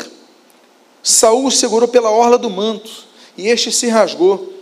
[1.03, 2.91] Saul segurou pela orla do manto,
[3.37, 4.53] e este se rasgou.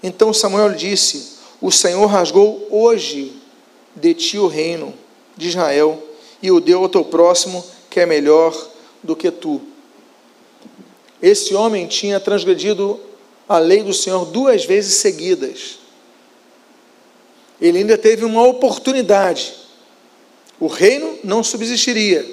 [0.00, 3.32] Então Samuel disse: O Senhor rasgou hoje
[3.96, 4.94] de ti o reino
[5.36, 6.00] de Israel,
[6.42, 8.54] e o deu ao teu próximo, que é melhor
[9.02, 9.60] do que tu.
[11.20, 13.00] Esse homem tinha transgredido
[13.48, 15.78] a lei do Senhor duas vezes seguidas
[17.60, 19.54] ele ainda teve uma oportunidade.
[20.60, 22.24] O reino não subsistiria,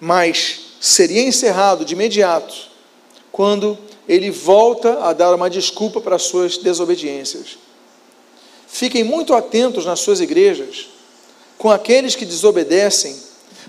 [0.00, 2.68] mas seria encerrado de imediato
[3.30, 3.78] quando
[4.08, 7.58] ele volta a dar uma desculpa para as suas desobediências.
[8.66, 10.88] Fiquem muito atentos nas suas igrejas
[11.58, 13.16] com aqueles que desobedecem,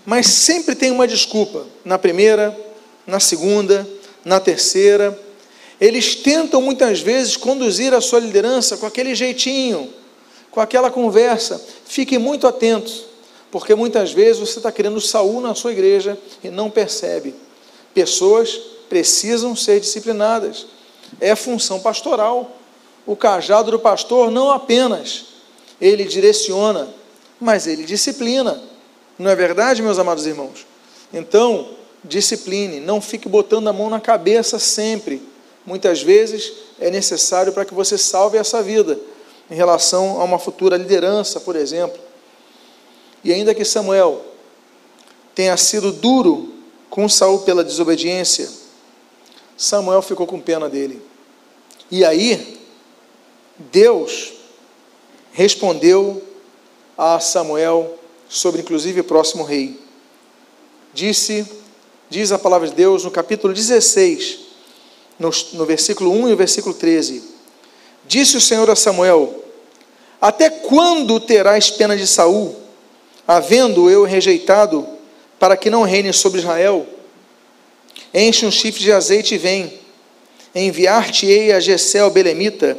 [0.06, 1.66] mas sempre tem uma desculpa.
[1.84, 2.58] Na primeira,
[3.06, 3.88] na segunda,
[4.24, 5.20] na terceira.
[5.82, 9.94] Eles tentam muitas vezes conduzir a sua liderança com aquele jeitinho
[10.52, 11.64] com aquela conversa.
[11.86, 12.92] Fique muito atento,
[13.52, 17.36] porque muitas vezes você está querendo Saul na sua igreja e não percebe.
[17.94, 18.60] Pessoas
[18.90, 20.68] precisam ser disciplinadas.
[21.20, 22.58] É função pastoral.
[23.06, 25.26] O cajado do pastor não apenas
[25.82, 26.88] ele direciona,
[27.40, 28.62] mas ele disciplina.
[29.18, 30.66] Não é verdade, meus amados irmãos?
[31.14, 31.70] Então,
[32.04, 35.22] discipline, não fique botando a mão na cabeça sempre.
[35.66, 39.00] Muitas vezes é necessário para que você salve essa vida
[39.50, 42.00] em relação a uma futura liderança, por exemplo.
[43.24, 44.24] E ainda que Samuel
[45.36, 46.54] tenha sido duro
[46.90, 48.50] com Saul pela desobediência,
[49.58, 51.02] Samuel ficou com pena dele.
[51.92, 52.60] E aí,
[53.58, 54.34] Deus
[55.32, 56.22] respondeu
[57.02, 57.98] a Samuel
[58.28, 59.80] sobre inclusive o próximo rei.
[60.94, 61.48] Disse,
[62.10, 64.40] diz a palavra de Deus no capítulo 16,
[65.18, 67.40] no, no versículo 1 e o versículo 13
[68.10, 69.44] Disse o Senhor a Samuel:
[70.20, 72.56] Até quando terás pena de Saul,
[73.28, 74.88] havendo eu rejeitado,
[75.38, 76.88] para que não reine sobre Israel?
[78.12, 79.78] Enche um chifre de azeite e vem.
[80.56, 82.76] Enviar-te-ei a Gesel Belemita,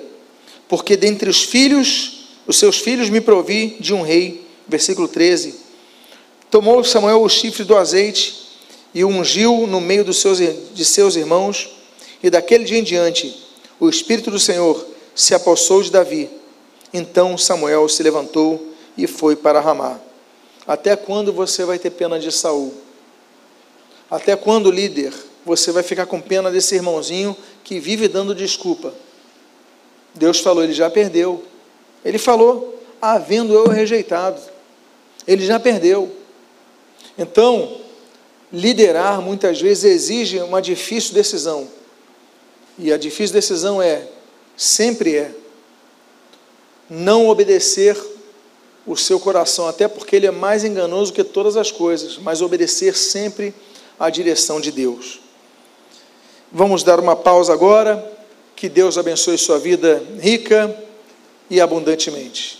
[0.68, 2.19] porque dentre os filhos,
[2.50, 4.44] os seus filhos me provi de um rei.
[4.66, 5.54] Versículo 13.
[6.50, 8.58] Tomou Samuel o chifre do azeite
[8.92, 11.70] e o ungiu no meio dos seus, de seus irmãos,
[12.20, 13.46] e daquele dia em diante,
[13.78, 14.84] o Espírito do Senhor
[15.14, 16.28] se apossou de Davi.
[16.92, 20.00] Então Samuel se levantou e foi para Ramá.
[20.66, 22.74] Até quando você vai ter pena de Saul?
[24.10, 25.14] Até quando, líder,
[25.46, 28.92] você vai ficar com pena desse irmãozinho que vive dando desculpa?
[30.16, 31.44] Deus falou, ele já perdeu.
[32.04, 34.40] Ele falou, havendo eu rejeitado.
[35.26, 36.10] Ele já perdeu.
[37.18, 37.78] Então,
[38.52, 41.68] liderar muitas vezes exige uma difícil decisão.
[42.78, 44.06] E a difícil decisão é,
[44.56, 45.30] sempre é,
[46.88, 47.96] não obedecer
[48.86, 52.96] o seu coração, até porque ele é mais enganoso que todas as coisas, mas obedecer
[52.96, 53.54] sempre
[53.98, 55.20] à direção de Deus.
[56.50, 58.18] Vamos dar uma pausa agora.
[58.56, 60.76] Que Deus abençoe sua vida rica
[61.50, 62.58] e abundantemente.